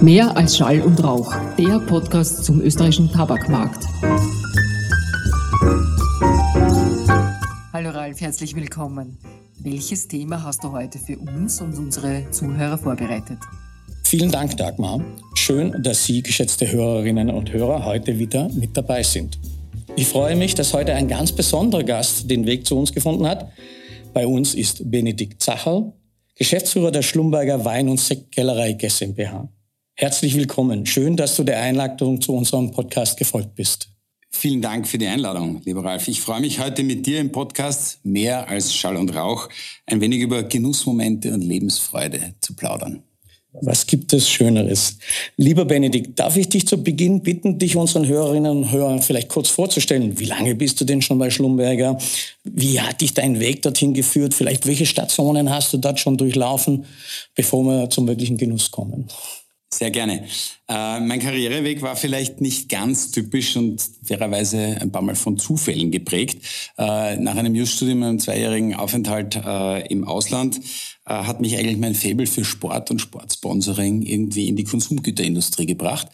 Mehr 0.00 0.36
als 0.36 0.56
Schall 0.56 0.80
und 0.80 1.02
Rauch, 1.02 1.34
der 1.58 1.80
Podcast 1.80 2.44
zum 2.44 2.60
österreichischen 2.60 3.10
Tabakmarkt. 3.10 3.84
Hallo 7.72 7.90
Ralf, 7.90 8.20
herzlich 8.20 8.54
willkommen. 8.54 9.18
Welches 9.58 10.06
Thema 10.06 10.44
hast 10.44 10.62
du 10.62 10.70
heute 10.70 11.00
für 11.00 11.18
uns 11.18 11.60
und 11.60 11.76
unsere 11.76 12.30
Zuhörer 12.30 12.78
vorbereitet? 12.78 13.38
Vielen 14.04 14.30
Dank, 14.30 14.56
Dagmar. 14.56 15.00
Schön, 15.34 15.82
dass 15.82 16.04
Sie, 16.04 16.22
geschätzte 16.22 16.70
Hörerinnen 16.70 17.28
und 17.30 17.52
Hörer, 17.52 17.84
heute 17.84 18.20
wieder 18.20 18.48
mit 18.50 18.76
dabei 18.76 19.02
sind. 19.02 19.40
Ich 19.96 20.06
freue 20.06 20.36
mich, 20.36 20.54
dass 20.54 20.74
heute 20.74 20.94
ein 20.94 21.08
ganz 21.08 21.32
besonderer 21.32 21.82
Gast 21.82 22.30
den 22.30 22.46
Weg 22.46 22.66
zu 22.66 22.78
uns 22.78 22.92
gefunden 22.92 23.26
hat. 23.26 23.50
Bei 24.14 24.28
uns 24.28 24.54
ist 24.54 24.88
Benedikt 24.88 25.42
Zacherl, 25.42 25.92
Geschäftsführer 26.36 26.92
der 26.92 27.02
Schlumberger 27.02 27.64
Wein- 27.64 27.88
und 27.88 27.98
Sektkellerei 27.98 28.74
GmbH. 28.74 29.48
Herzlich 30.00 30.36
willkommen. 30.36 30.86
Schön, 30.86 31.16
dass 31.16 31.34
du 31.34 31.42
der 31.42 31.60
Einladung 31.60 32.20
zu 32.20 32.32
unserem 32.32 32.70
Podcast 32.70 33.18
gefolgt 33.18 33.56
bist. 33.56 33.88
Vielen 34.30 34.62
Dank 34.62 34.86
für 34.86 34.96
die 34.96 35.08
Einladung, 35.08 35.60
lieber 35.64 35.84
Ralf. 35.84 36.06
Ich 36.06 36.20
freue 36.20 36.40
mich 36.40 36.60
heute 36.60 36.84
mit 36.84 37.04
dir 37.04 37.18
im 37.18 37.32
Podcast 37.32 37.98
mehr 38.04 38.48
als 38.48 38.72
Schall 38.72 38.96
und 38.96 39.12
Rauch 39.16 39.48
ein 39.86 40.00
wenig 40.00 40.20
über 40.20 40.44
Genussmomente 40.44 41.34
und 41.34 41.40
Lebensfreude 41.40 42.34
zu 42.40 42.54
plaudern. 42.54 43.02
Was 43.60 43.88
gibt 43.88 44.12
es 44.12 44.30
Schöneres? 44.30 44.98
Lieber 45.36 45.64
Benedikt, 45.64 46.16
darf 46.16 46.36
ich 46.36 46.48
dich 46.48 46.68
zu 46.68 46.80
Beginn 46.80 47.24
bitten, 47.24 47.58
dich 47.58 47.74
unseren 47.74 48.06
Hörerinnen 48.06 48.58
und 48.58 48.70
Hörern 48.70 49.02
vielleicht 49.02 49.28
kurz 49.28 49.48
vorzustellen? 49.48 50.16
Wie 50.20 50.26
lange 50.26 50.54
bist 50.54 50.80
du 50.80 50.84
denn 50.84 51.02
schon 51.02 51.18
bei 51.18 51.30
Schlumberger? 51.30 51.98
Wie 52.44 52.80
hat 52.80 53.00
dich 53.00 53.14
dein 53.14 53.40
Weg 53.40 53.62
dorthin 53.62 53.94
geführt? 53.94 54.32
Vielleicht 54.32 54.64
welche 54.68 54.86
Stationen 54.86 55.50
hast 55.50 55.72
du 55.72 55.78
dort 55.78 55.98
schon 55.98 56.16
durchlaufen, 56.16 56.84
bevor 57.34 57.64
wir 57.64 57.90
zum 57.90 58.06
wirklichen 58.06 58.36
Genuss 58.36 58.70
kommen? 58.70 59.08
Sehr 59.72 59.90
gerne. 59.90 60.26
Äh, 60.70 61.00
mein 61.00 61.18
Karriereweg 61.18 61.80
war 61.80 61.96
vielleicht 61.96 62.42
nicht 62.42 62.68
ganz 62.68 63.10
typisch 63.10 63.56
und 63.56 63.82
fairerweise 64.04 64.76
ein 64.80 64.92
paar 64.92 65.00
Mal 65.00 65.14
von 65.14 65.38
Zufällen 65.38 65.90
geprägt. 65.90 66.44
Äh, 66.76 67.16
nach 67.16 67.36
einem 67.36 67.54
Just-Studium, 67.54 68.02
einem 68.02 68.18
zweijährigen 68.18 68.74
Aufenthalt 68.74 69.34
äh, 69.36 69.86
im 69.86 70.04
Ausland, 70.04 70.60
äh, 71.06 71.14
hat 71.14 71.40
mich 71.40 71.56
eigentlich 71.56 71.78
mein 71.78 71.94
Faible 71.94 72.26
für 72.26 72.44
Sport 72.44 72.90
und 72.90 73.00
Sportsponsoring 73.00 74.02
irgendwie 74.02 74.48
in 74.48 74.56
die 74.56 74.64
Konsumgüterindustrie 74.64 75.64
gebracht. 75.64 76.08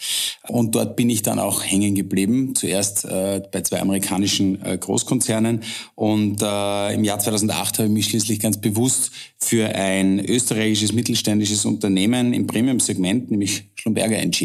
Und 0.46 0.76
dort 0.76 0.94
bin 0.94 1.10
ich 1.10 1.22
dann 1.22 1.40
auch 1.40 1.64
hängen 1.64 1.96
geblieben. 1.96 2.54
Zuerst 2.54 3.04
äh, 3.06 3.42
bei 3.50 3.62
zwei 3.62 3.80
amerikanischen 3.80 4.60
Großkonzernen. 4.78 5.62
Und 5.94 6.42
im 6.42 7.04
Jahr 7.04 7.18
2008 7.18 7.78
habe 7.78 7.88
ich 7.88 7.94
mich 7.94 8.06
schließlich 8.06 8.40
ganz 8.40 8.60
bewusst 8.60 9.10
für 9.38 9.74
ein 9.74 10.20
österreichisches 10.20 10.92
mittelständisches 10.92 11.64
Unternehmen 11.64 12.32
im 12.32 12.46
Premium-Segment, 12.46 13.30
nämlich 13.30 13.64
Schlumberger, 13.74 14.18
entschieden. 14.18 14.43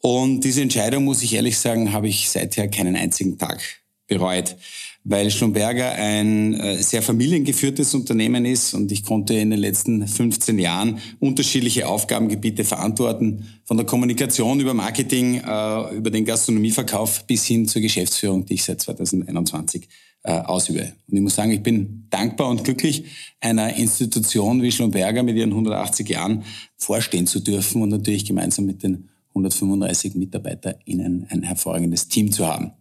Und 0.00 0.42
diese 0.42 0.62
Entscheidung, 0.62 1.04
muss 1.04 1.22
ich 1.22 1.34
ehrlich 1.34 1.58
sagen, 1.58 1.92
habe 1.92 2.08
ich 2.08 2.30
seither 2.30 2.68
keinen 2.68 2.96
einzigen 2.96 3.36
Tag 3.38 3.60
bereut 4.06 4.56
weil 5.08 5.30
Schlumberger 5.30 5.92
ein 5.92 6.54
äh, 6.54 6.82
sehr 6.82 7.00
familiengeführtes 7.02 7.94
Unternehmen 7.94 8.44
ist 8.44 8.74
und 8.74 8.92
ich 8.92 9.04
konnte 9.04 9.34
in 9.34 9.50
den 9.50 9.58
letzten 9.58 10.06
15 10.06 10.58
Jahren 10.58 10.98
unterschiedliche 11.18 11.88
Aufgabengebiete 11.88 12.64
verantworten, 12.64 13.46
von 13.64 13.78
der 13.78 13.86
Kommunikation 13.86 14.60
über 14.60 14.74
Marketing, 14.74 15.36
äh, 15.36 15.94
über 15.96 16.10
den 16.10 16.26
Gastronomieverkauf 16.26 17.26
bis 17.26 17.46
hin 17.46 17.66
zur 17.66 17.80
Geschäftsführung, 17.80 18.44
die 18.44 18.54
ich 18.54 18.64
seit 18.64 18.82
2021 18.82 19.84
äh, 19.84 19.86
ausübe. 20.28 20.92
Und 21.08 21.16
ich 21.16 21.20
muss 21.20 21.34
sagen, 21.34 21.50
ich 21.50 21.62
bin 21.62 22.06
dankbar 22.10 22.48
und 22.48 22.64
glücklich, 22.64 23.04
einer 23.40 23.76
Institution 23.76 24.62
wie 24.62 24.72
Schlumberger 24.72 25.22
mit 25.22 25.36
ihren 25.36 25.50
180 25.50 26.08
Jahren 26.08 26.44
vorstehen 26.76 27.26
zu 27.26 27.40
dürfen 27.40 27.82
und 27.82 27.90
natürlich 27.90 28.24
gemeinsam 28.24 28.66
mit 28.66 28.82
den 28.82 29.08
135 29.30 30.14
MitarbeiterInnen 30.14 31.26
ein 31.30 31.42
hervorragendes 31.42 32.08
Team 32.08 32.32
zu 32.32 32.46
haben. 32.46 32.72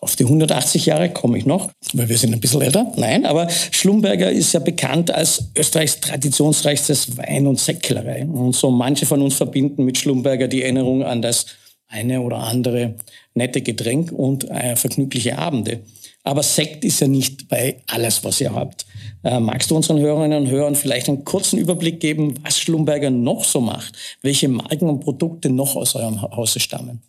Auf 0.00 0.16
die 0.16 0.24
180 0.24 0.84
Jahre 0.86 1.10
komme 1.10 1.38
ich 1.38 1.46
noch, 1.46 1.70
weil 1.94 2.08
wir 2.10 2.18
sind 2.18 2.34
ein 2.34 2.40
bisschen 2.40 2.60
älter. 2.60 2.92
Nein, 2.96 3.24
aber 3.24 3.48
Schlumberger 3.48 4.30
ist 4.30 4.52
ja 4.52 4.60
bekannt 4.60 5.10
als 5.10 5.44
Österreichs 5.56 6.00
traditionsreichstes 6.00 7.16
Wein- 7.16 7.46
und 7.46 7.58
Sektkellerei. 7.58 8.26
Und 8.26 8.54
so 8.54 8.70
manche 8.70 9.06
von 9.06 9.22
uns 9.22 9.34
verbinden 9.34 9.84
mit 9.84 9.96
Schlumberger 9.96 10.46
die 10.46 10.62
Erinnerung 10.62 11.04
an 11.04 11.22
das 11.22 11.46
eine 11.88 12.20
oder 12.20 12.38
andere 12.38 12.96
nette 13.34 13.62
Getränk 13.62 14.12
und 14.12 14.48
äh, 14.50 14.76
vergnügliche 14.76 15.38
Abende. 15.38 15.80
Aber 16.22 16.42
Sekt 16.42 16.84
ist 16.84 17.00
ja 17.00 17.06
nicht 17.06 17.48
bei 17.48 17.82
alles, 17.86 18.24
was 18.24 18.40
ihr 18.40 18.54
habt. 18.54 18.86
Äh, 19.22 19.40
magst 19.40 19.70
du 19.70 19.76
unseren 19.76 19.98
Hörerinnen 19.98 20.44
und 20.44 20.50
Hörern 20.50 20.74
vielleicht 20.74 21.08
einen 21.08 21.24
kurzen 21.24 21.58
Überblick 21.58 22.00
geben, 22.00 22.34
was 22.42 22.58
Schlumberger 22.58 23.10
noch 23.10 23.44
so 23.44 23.60
macht? 23.60 23.94
Welche 24.22 24.48
Marken 24.48 24.88
und 24.88 25.00
Produkte 25.00 25.50
noch 25.50 25.76
aus 25.76 25.94
eurem 25.94 26.22
Hause 26.22 26.60
stammen? 26.60 27.02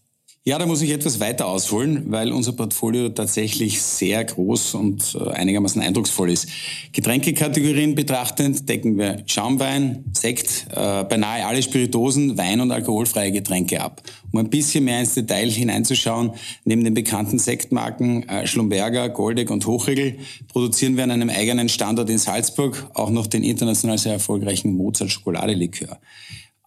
Ja, 0.48 0.60
da 0.60 0.68
muss 0.68 0.84
ich 0.84 0.92
etwas 0.92 1.20
weiter 1.20 1.48
ausholen, 1.48 2.04
weil 2.12 2.32
unser 2.32 2.52
Portfolio 2.52 3.10
tatsächlich 3.10 3.82
sehr 3.82 4.24
groß 4.24 4.76
und 4.76 5.18
äh, 5.20 5.32
einigermaßen 5.32 5.82
eindrucksvoll 5.82 6.30
ist. 6.30 6.48
Getränkekategorien 6.92 7.96
betrachtend 7.96 8.70
decken 8.70 8.96
wir 9.00 9.24
Schaumwein, 9.26 10.06
Sekt, 10.14 10.68
äh, 10.70 11.04
beinahe 11.04 11.48
alle 11.48 11.64
Spiritosen, 11.64 12.38
Wein 12.38 12.62
und 12.62 12.72
alkoholfreie 12.72 13.32
Getränke 13.32 13.82
ab. 13.82 14.04
Um 14.32 14.40
ein 14.40 14.52
bisschen 14.52 14.84
mehr 14.84 15.00
ins 15.00 15.16
Detail 15.16 15.50
hineinzuschauen, 15.50 16.34
neben 16.64 16.84
den 16.84 16.94
bekannten 16.94 17.40
Sektmarken 17.40 18.30
äh, 18.30 18.46
Schlumberger, 18.46 19.10
Goldeck 19.10 19.50
und 19.50 19.66
Hochregel 19.66 20.20
produzieren 20.48 20.96
wir 20.96 21.06
an 21.06 21.12
einem 21.12 21.32
eigenen 21.32 21.70
Standort 21.70 22.12
in 22.12 22.20
Salzburg 22.20 22.92
auch 22.94 23.10
noch 23.10 23.26
den 23.26 23.44
international 23.44 23.98
sehr 23.98 24.14
erfolgreichen 24.14 24.78
Mozart 24.78 25.10
Schokoladelikör. 25.10 26.00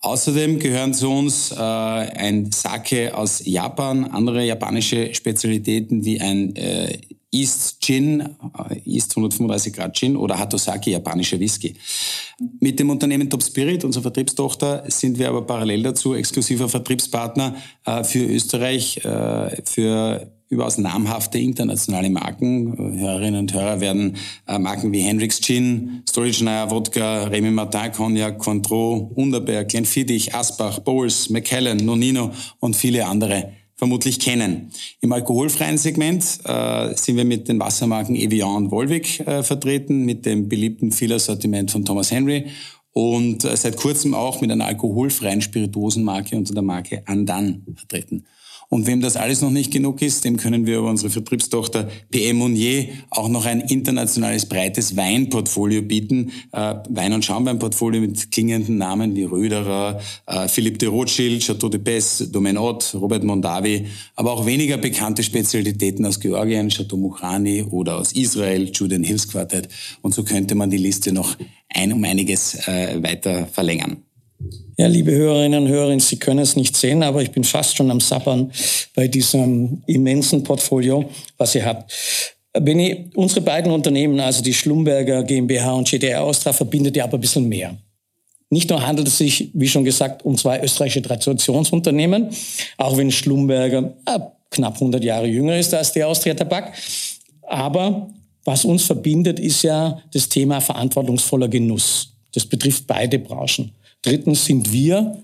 Außerdem 0.01 0.59
gehören 0.59 0.95
zu 0.95 1.11
uns 1.11 1.51
äh, 1.51 1.57
ein 1.57 2.53
Sake 2.53 3.17
aus 3.17 3.43
Japan, 3.45 4.05
andere 4.05 4.45
japanische 4.45 5.13
Spezialitäten 5.13 6.05
wie 6.05 6.21
ein 6.21 6.55
äh, 6.55 6.99
East 7.33 7.83
Gin, 7.83 8.21
äh, 8.21 8.81
East 8.85 9.13
135 9.13 9.73
Grad 9.73 9.97
Gin 9.97 10.17
oder 10.17 10.39
Hatosaki, 10.39 10.93
japanischer 10.93 11.39
Whisky. 11.41 11.75
Mit 12.61 12.79
dem 12.79 12.91
Unternehmen 12.91 13.29
Top 13.29 13.43
Spirit, 13.43 13.85
unserer 13.85 14.03
Vertriebstochter, 14.03 14.85
sind 14.87 15.19
wir 15.19 15.29
aber 15.29 15.43
parallel 15.43 15.83
dazu 15.83 16.15
exklusiver 16.15 16.69
Vertriebspartner 16.69 17.57
äh, 17.85 18.05
für 18.05 18.25
Österreich, 18.25 19.05
äh, 19.05 19.63
für 19.65 20.33
überaus 20.49 20.79
namhafte 20.79 21.39
internationale 21.39 22.11
Marken. 22.11 22.99
Hörerinnen 22.99 23.41
und 23.41 23.53
Hörer 23.53 23.81
werden 23.81 24.17
äh, 24.47 24.59
Marken 24.59 24.93
wie 24.93 25.01
Hendrix 25.01 25.41
Gin, 25.41 26.03
Stolichnaya 26.09 26.71
Wodka, 26.71 27.25
Remy 27.25 27.51
Martin 27.51 27.93
Cognac, 27.93 28.39
Cointreau, 28.39 29.11
Underberg, 29.15 29.69
Glenfiddich, 29.69 30.35
Asbach, 30.35 30.81
Bowles, 30.81 31.31
McKellen, 31.31 31.85
Nonino 31.85 32.33
und 32.61 32.77
viele 32.77 33.07
andere 33.07 33.53
vermutlich 33.79 34.19
kennen. 34.19 34.71
Im 35.01 35.13
alkoholfreien 35.13 35.79
Segment 35.79 36.25
äh, 36.45 36.95
sind 36.95 37.17
wir 37.17 37.25
mit 37.25 37.49
den 37.49 37.61
Wassermarken 37.61 38.17
Evian 38.17 38.57
und 38.57 38.71
Volvic 38.73 39.21
äh, 39.21 39.43
vertreten, 39.43 40.05
mit 40.05 40.27
dem 40.27 40.49
beliebten 40.49 40.91
Filler-Sortiment 40.91 41.71
von 41.71 41.85
Thomas 41.85 42.11
Henry 42.11 42.47
und 42.93 43.45
äh, 43.45 43.57
seit 43.57 43.77
kurzem 43.77 44.15
auch 44.15 44.41
mit 44.41 44.51
einer 44.51 44.67
alkoholfreien 44.67 45.41
Spirituosenmarke 45.41 46.37
unter 46.37 46.55
der 46.55 46.65
Marke 46.65 47.03
Andan 47.07 47.65
vertreten. 47.77 48.25
Und 48.71 48.87
wem 48.87 49.01
das 49.01 49.17
alles 49.17 49.41
noch 49.41 49.51
nicht 49.51 49.73
genug 49.73 50.03
ist, 50.03 50.27
dem 50.27 50.37
können 50.37 50.67
wir 50.67 50.79
über 50.79 50.91
unsere 50.91 51.09
Vertriebstochter 51.09 51.89
PM 52.11 52.37
Monnier 52.37 52.89
auch 53.09 53.29
noch 53.29 53.47
ein 53.47 53.63
internationales 53.63 54.47
breites 54.47 54.95
Weinportfolio 54.95 55.81
bieten. 55.81 56.33
Äh, 56.53 56.75
Wein- 56.91 57.15
und 57.15 57.25
Schaumweinportfolio 57.25 58.03
mit 58.03 58.31
klingenden 58.31 58.77
Namen 58.77 59.17
wie 59.17 59.25
Röderer, 59.25 60.01
äh, 60.27 60.49
Philippe 60.49 60.77
de 60.77 60.89
Rothschild, 60.91 61.43
Chateau 61.43 61.71
de 61.71 61.81
Besse, 61.81 62.29
Domaine 62.29 62.61
Ott, 62.61 62.95
Robert 62.95 63.25
Mondavi, 63.25 63.87
aber 64.17 64.33
auch 64.33 64.45
weniger 64.45 64.77
bekannte 64.77 65.23
Spezialitäten 65.23 66.05
aus 66.05 66.21
Georgien, 66.21 66.69
Chateau 66.69 66.99
Mukhrani 66.99 67.63
oder 67.63 67.97
aus 67.97 68.13
Israel, 68.13 68.71
Julian 68.75 69.03
Hills 69.03 69.29
Quartet. 69.29 69.69
Und 70.03 70.13
so 70.13 70.25
könnte 70.25 70.55
man 70.55 70.69
die 70.69 70.77
Liste 70.77 71.13
noch 71.13 71.39
ein 71.71 71.93
um 71.93 72.05
einiges 72.05 72.67
äh, 72.69 73.03
weiter 73.03 73.47
verlängern. 73.47 74.03
Ja, 74.77 74.87
liebe 74.87 75.11
Hörerinnen 75.11 75.65
und 75.65 75.69
Hörer, 75.69 75.99
Sie 75.99 76.19
können 76.19 76.39
es 76.39 76.55
nicht 76.55 76.77
sehen, 76.77 77.03
aber 77.03 77.23
ich 77.23 77.33
bin 77.33 77.43
fast 77.43 77.77
schon 77.77 77.91
am 77.91 78.01
Sappern 78.01 78.53
bei 78.95 79.09
diesem 79.09 79.83
immensen 79.87 80.45
Portfolio, 80.45 81.11
was 81.37 81.55
ihr 81.57 81.65
habt. 81.65 81.93
Benny, 82.53 83.11
unsere 83.15 83.41
beiden 83.41 83.73
Unternehmen, 83.73 84.21
also 84.21 84.43
die 84.43 84.55
Schlumberger 84.55 85.25
GmbH 85.25 85.73
und 85.73 85.89
GDR 85.89 86.23
Austria, 86.23 86.53
verbindet 86.53 86.97
ja 86.97 87.05
aber 87.05 87.19
ein 87.19 87.21
bisschen 87.21 87.49
mehr. 87.49 87.77
Nicht 88.51 88.71
nur 88.71 88.85
handelt 88.87 89.09
es 89.09 89.19
sich, 89.19 89.51
wie 89.53 89.69
schon 89.69 89.85
gesagt, 89.85 90.25
um 90.25 90.37
zwei 90.37 90.63
österreichische 90.63 91.03
Traditionsunternehmen, 91.03 92.29
auch 92.79 92.97
wenn 92.97 93.11
Schlumberger 93.11 93.95
äh, 94.07 94.19
knapp 94.51 94.75
100 94.75 95.05
Jahre 95.05 95.27
jünger 95.27 95.59
ist 95.59 95.75
als 95.75 95.93
die 95.93 96.03
Austria 96.03 96.35
Tabak. 96.35 96.73
Aber 97.43 98.09
was 98.45 98.65
uns 98.65 98.85
verbindet, 98.85 99.39
ist 99.41 99.63
ja 99.63 100.01
das 100.13 100.29
Thema 100.29 100.61
verantwortungsvoller 100.61 101.49
Genuss. 101.49 102.15
Das 102.33 102.47
betrifft 102.47 102.87
beide 102.87 103.19
Branchen. 103.19 103.73
Drittens 104.09 104.45
sind 104.45 104.73
wir, 104.73 105.23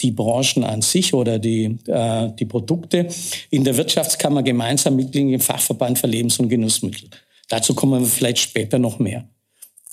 die 0.00 0.10
Branchen 0.10 0.64
an 0.64 0.82
sich 0.82 1.14
oder 1.14 1.38
die, 1.38 1.78
äh, 1.86 2.30
die 2.38 2.46
Produkte 2.46 3.08
in 3.50 3.64
der 3.64 3.76
Wirtschaftskammer 3.76 4.42
gemeinsam 4.42 4.96
Mitglied 4.96 5.32
im 5.32 5.40
Fachverband 5.40 5.98
für 5.98 6.06
Lebens- 6.06 6.38
und 6.38 6.48
Genussmittel. 6.48 7.08
Dazu 7.48 7.74
kommen 7.74 8.00
wir 8.00 8.08
vielleicht 8.08 8.38
später 8.38 8.78
noch 8.78 8.98
mehr. 8.98 9.28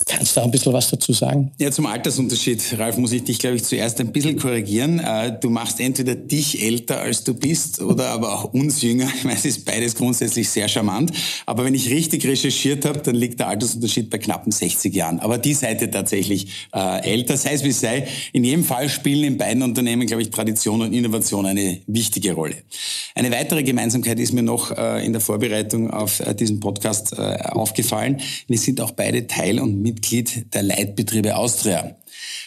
Kannst 0.06 0.36
du 0.36 0.40
da 0.40 0.44
ein 0.44 0.50
bisschen 0.50 0.72
was 0.72 0.90
dazu 0.90 1.12
sagen? 1.12 1.50
Ja, 1.58 1.70
zum 1.70 1.86
Altersunterschied, 1.86 2.78
Ralf, 2.78 2.96
muss 2.96 3.12
ich 3.12 3.24
dich, 3.24 3.38
glaube 3.38 3.56
ich, 3.56 3.64
zuerst 3.64 4.00
ein 4.00 4.12
bisschen 4.12 4.38
korrigieren. 4.38 4.98
Äh, 4.98 5.38
du 5.38 5.50
machst 5.50 5.78
entweder 5.80 6.14
dich 6.14 6.62
älter, 6.62 7.00
als 7.00 7.24
du 7.24 7.34
bist, 7.34 7.80
oder 7.80 8.08
aber 8.08 8.32
auch 8.34 8.52
uns 8.52 8.82
jünger. 8.82 9.08
Ich 9.14 9.24
meine, 9.24 9.36
es 9.36 9.44
ist 9.44 9.64
beides 9.64 9.94
grundsätzlich 9.94 10.48
sehr 10.48 10.68
charmant. 10.68 11.12
Aber 11.44 11.64
wenn 11.64 11.74
ich 11.74 11.90
richtig 11.90 12.24
recherchiert 12.26 12.84
habe, 12.84 13.00
dann 13.00 13.14
liegt 13.14 13.40
der 13.40 13.48
Altersunterschied 13.48 14.08
bei 14.08 14.18
knappen 14.18 14.52
60 14.52 14.94
Jahren. 14.94 15.20
Aber 15.20 15.38
die 15.38 15.54
Seite 15.54 15.90
tatsächlich 15.90 16.68
äh, 16.72 17.02
älter, 17.02 17.36
sei 17.36 17.52
es 17.52 17.64
wie 17.64 17.72
sei. 17.72 18.08
In 18.32 18.44
jedem 18.44 18.64
Fall 18.64 18.88
spielen 18.88 19.24
in 19.24 19.38
beiden 19.38 19.62
Unternehmen, 19.62 20.06
glaube 20.06 20.22
ich, 20.22 20.30
Tradition 20.30 20.80
und 20.80 20.92
Innovation 20.92 21.44
eine 21.44 21.80
wichtige 21.86 22.32
Rolle. 22.32 22.56
Eine 23.14 23.30
weitere 23.30 23.62
Gemeinsamkeit 23.62 24.18
ist 24.18 24.32
mir 24.32 24.42
noch 24.42 24.76
äh, 24.76 25.04
in 25.04 25.12
der 25.12 25.20
Vorbereitung 25.20 25.90
auf 25.90 26.22
diesen 26.38 26.60
Podcast 26.60 27.18
aufgefallen. 27.18 28.20
Wir 28.46 28.58
sind 28.58 28.80
auch 28.80 28.92
beide 28.92 29.26
Teil 29.26 29.60
und 29.60 29.80
Mitglied 29.90 30.54
der 30.54 30.62
Leitbetriebe 30.62 31.36
Austria. 31.36 31.96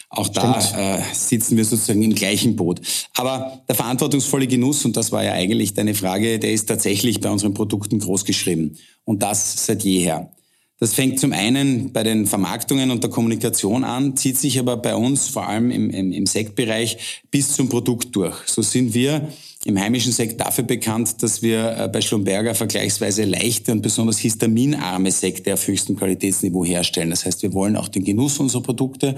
Auch 0.09 0.29
da 0.29 0.59
äh, 0.77 1.01
sitzen 1.13 1.57
wir 1.57 1.65
sozusagen 1.65 2.03
im 2.03 2.13
gleichen 2.13 2.55
Boot. 2.55 2.81
Aber 3.15 3.63
der 3.67 3.75
verantwortungsvolle 3.75 4.47
Genuss, 4.47 4.85
und 4.85 4.95
das 4.95 5.11
war 5.11 5.23
ja 5.23 5.33
eigentlich 5.33 5.73
deine 5.73 5.95
Frage, 5.95 6.39
der 6.39 6.53
ist 6.53 6.67
tatsächlich 6.67 7.19
bei 7.19 7.29
unseren 7.29 7.53
Produkten 7.53 7.99
großgeschrieben. 7.99 8.77
Und 9.05 9.23
das 9.23 9.65
seit 9.65 9.83
jeher. 9.83 10.31
Das 10.79 10.93
fängt 10.93 11.19
zum 11.19 11.33
einen 11.33 11.93
bei 11.93 12.03
den 12.03 12.27
Vermarktungen 12.27 12.91
und 12.91 13.03
der 13.03 13.09
Kommunikation 13.09 13.83
an, 13.83 14.15
zieht 14.15 14.37
sich 14.37 14.59
aber 14.59 14.77
bei 14.77 14.95
uns 14.95 15.29
vor 15.29 15.47
allem 15.47 15.71
im, 15.71 15.89
im, 15.89 16.11
im 16.11 16.25
Sektbereich 16.25 17.23
bis 17.31 17.53
zum 17.53 17.69
Produkt 17.69 18.15
durch. 18.15 18.35
So 18.45 18.61
sind 18.61 18.93
wir 18.93 19.29
im 19.65 19.79
heimischen 19.79 20.11
Sekt 20.11 20.41
dafür 20.41 20.63
bekannt, 20.63 21.23
dass 21.23 21.41
wir 21.41 21.77
äh, 21.77 21.87
bei 21.87 22.01
Schlumberger 22.01 22.53
vergleichsweise 22.55 23.23
leichte 23.23 23.71
und 23.71 23.81
besonders 23.81 24.17
histaminarme 24.19 25.11
Sekte 25.11 25.53
auf 25.53 25.67
höchstem 25.67 25.95
Qualitätsniveau 25.95 26.65
herstellen. 26.65 27.09
Das 27.09 27.25
heißt, 27.25 27.43
wir 27.43 27.53
wollen 27.53 27.77
auch 27.77 27.87
den 27.87 28.03
Genuss 28.03 28.39
unserer 28.39 28.61
Produkte, 28.61 29.15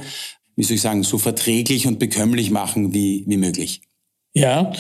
wie 0.55 0.63
soll 0.63 0.75
ich 0.75 0.81
sagen, 0.81 1.03
so 1.03 1.17
verträglich 1.17 1.87
und 1.87 1.99
bekömmlich 1.99 2.51
machen 2.51 2.93
wie, 2.93 3.23
wie 3.27 3.37
möglich. 3.37 3.81
Ja, 4.33 4.71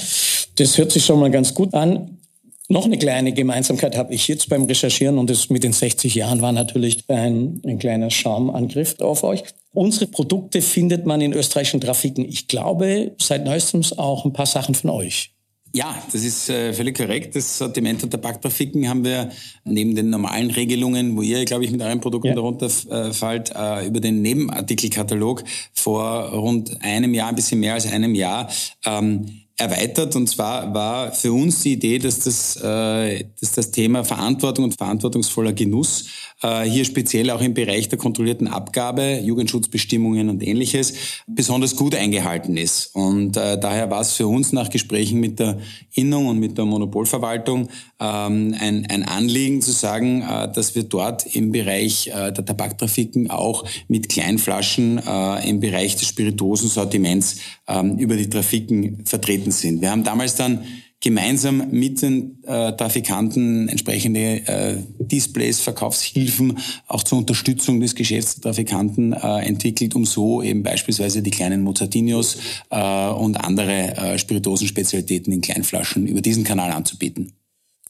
das 0.55 0.77
hört 0.77 0.91
sich 0.91 1.05
schon 1.05 1.19
mal 1.19 1.31
ganz 1.31 1.53
gut 1.53 1.73
an. 1.73 2.19
Noch 2.67 2.85
eine 2.85 2.97
kleine 2.97 3.31
Gemeinsamkeit 3.31 3.95
habe 3.95 4.13
ich 4.13 4.27
jetzt 4.27 4.49
beim 4.49 4.65
Recherchieren 4.65 5.19
und 5.19 5.29
das 5.29 5.49
mit 5.49 5.63
den 5.63 5.73
60 5.73 6.15
Jahren 6.15 6.41
war 6.41 6.51
natürlich 6.51 7.03
ein, 7.09 7.61
ein 7.63 7.77
kleiner 7.77 8.09
Charmeangriff 8.09 8.99
auf 9.01 9.23
euch. 9.23 9.43
Unsere 9.71 10.07
Produkte 10.07 10.61
findet 10.61 11.05
man 11.05 11.21
in 11.21 11.33
österreichischen 11.33 11.81
Trafiken. 11.81 12.25
Ich 12.25 12.47
glaube, 12.47 13.11
seit 13.19 13.45
neuestem 13.45 13.83
auch 13.97 14.25
ein 14.25 14.33
paar 14.33 14.47
Sachen 14.47 14.73
von 14.73 14.89
euch. 14.89 15.34
Ja, 15.75 16.01
das 16.13 16.23
ist 16.23 16.49
äh, 16.49 16.71
völlig 16.71 16.95
korrekt. 16.95 17.35
Das 17.35 17.57
Sortiment 17.57 18.01
der 18.01 18.09
Tabaktrafiken 18.09 18.87
haben 18.87 19.03
wir 19.03 19.29
neben 19.65 19.93
den 19.93 20.09
normalen 20.09 20.49
Regelungen, 20.49 21.17
wo 21.17 21.21
ihr, 21.21 21.43
glaube 21.43 21.65
ich, 21.65 21.71
mit 21.71 21.81
euren 21.81 21.99
Produkten 21.99 22.29
ja. 22.29 22.33
darunter 22.33 22.67
äh, 22.67 23.11
fallt, 23.11 23.51
äh, 23.53 23.85
über 23.85 23.99
den 23.99 24.21
Nebenartikelkatalog 24.21 25.43
vor 25.73 26.29
rund 26.29 26.81
einem 26.81 27.13
Jahr, 27.13 27.27
ein 27.27 27.35
bisschen 27.35 27.59
mehr 27.59 27.73
als 27.73 27.91
einem 27.91 28.15
Jahr, 28.15 28.49
ähm, 28.85 29.25
erweitert. 29.57 30.15
Und 30.15 30.27
zwar 30.27 30.73
war 30.73 31.11
für 31.11 31.31
uns 31.31 31.61
die 31.61 31.73
Idee, 31.73 31.99
dass 31.99 32.19
das, 32.19 32.57
äh, 32.57 33.25
dass 33.39 33.53
das 33.53 33.71
Thema 33.71 34.03
Verantwortung 34.03 34.65
und 34.65 34.77
verantwortungsvoller 34.77 35.53
Genuss 35.53 36.05
äh, 36.41 36.63
hier 36.63 36.83
speziell 36.83 37.29
auch 37.29 37.41
im 37.41 37.53
Bereich 37.53 37.87
der 37.87 37.97
kontrollierten 37.97 38.47
Abgabe, 38.47 39.21
Jugendschutzbestimmungen 39.23 40.29
und 40.29 40.43
ähnliches 40.43 40.93
besonders 41.27 41.75
gut 41.75 41.95
eingehalten 41.95 42.57
ist. 42.57 42.93
Und 42.93 43.37
äh, 43.37 43.57
daher 43.57 43.89
war 43.89 44.01
es 44.01 44.13
für 44.13 44.27
uns 44.27 44.51
nach 44.51 44.69
Gesprächen 44.69 45.19
mit 45.19 45.39
der 45.39 45.59
Innung 45.93 46.27
und 46.27 46.39
mit 46.39 46.57
der 46.57 46.65
Monopolverwaltung 46.65 47.69
ähm, 47.99 48.55
ein, 48.59 48.85
ein 48.89 49.03
Anliegen 49.03 49.61
zu 49.61 49.71
sagen, 49.71 50.21
äh, 50.21 50.51
dass 50.51 50.75
wir 50.75 50.83
dort 50.83 51.25
im 51.33 51.51
Bereich 51.51 52.07
äh, 52.07 52.33
der 52.33 52.45
Tabaktrafiken 52.45 53.31
auch 53.31 53.63
mit 53.87 54.09
Kleinflaschen 54.09 54.97
äh, 54.97 55.49
im 55.49 55.61
Bereich 55.61 55.95
des 55.95 56.09
Spirituosensortiments 56.09 57.37
ähm, 57.67 57.97
über 57.97 58.15
die 58.15 58.29
Trafiken 58.29 59.05
vertreten 59.05 59.51
sind. 59.51 59.81
Wir 59.81 59.91
haben 59.91 60.03
damals 60.03 60.35
dann 60.35 60.65
gemeinsam 61.05 61.69
mit 61.69 62.01
den 62.01 62.43
äh, 62.45 62.71
Trafikanten 62.75 63.69
entsprechende 63.69 64.47
äh, 64.47 64.77
Displays, 64.97 65.59
Verkaufshilfen 65.59 66.57
auch 66.87 67.03
zur 67.03 67.19
Unterstützung 67.19 67.79
des 67.79 67.93
Geschäfts 67.93 68.35
der 68.35 68.43
Trafikanten 68.43 69.13
äh, 69.13 69.45
entwickelt, 69.45 69.93
um 69.93 70.05
so 70.05 70.41
eben 70.41 70.63
beispielsweise 70.63 71.21
die 71.21 71.29
kleinen 71.29 71.61
Mozartinos 71.61 72.37
äh, 72.71 73.09
und 73.09 73.37
andere 73.37 73.95
äh, 73.95 74.17
Spirituosenspezialitäten 74.17 75.31
in 75.31 75.41
Kleinflaschen 75.41 76.07
über 76.07 76.21
diesen 76.21 76.43
Kanal 76.43 76.71
anzubieten. 76.71 77.33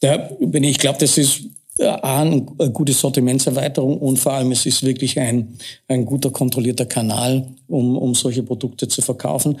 Ja, 0.02 0.28
ich 0.52 0.78
glaube, 0.78 0.98
das 0.98 1.16
ist 1.16 1.44
äh, 1.78 1.88
eine 1.88 2.42
gute 2.72 2.92
Sortimentserweiterung 2.92 3.98
und 3.98 4.18
vor 4.18 4.32
allem 4.32 4.52
es 4.52 4.66
ist 4.66 4.82
wirklich 4.82 5.18
ein, 5.18 5.58
ein 5.88 6.06
guter 6.06 6.30
kontrollierter 6.30 6.86
Kanal, 6.86 7.46
um, 7.68 7.96
um 7.96 8.14
solche 8.14 8.42
Produkte 8.42 8.88
zu 8.88 9.02
verkaufen. 9.02 9.58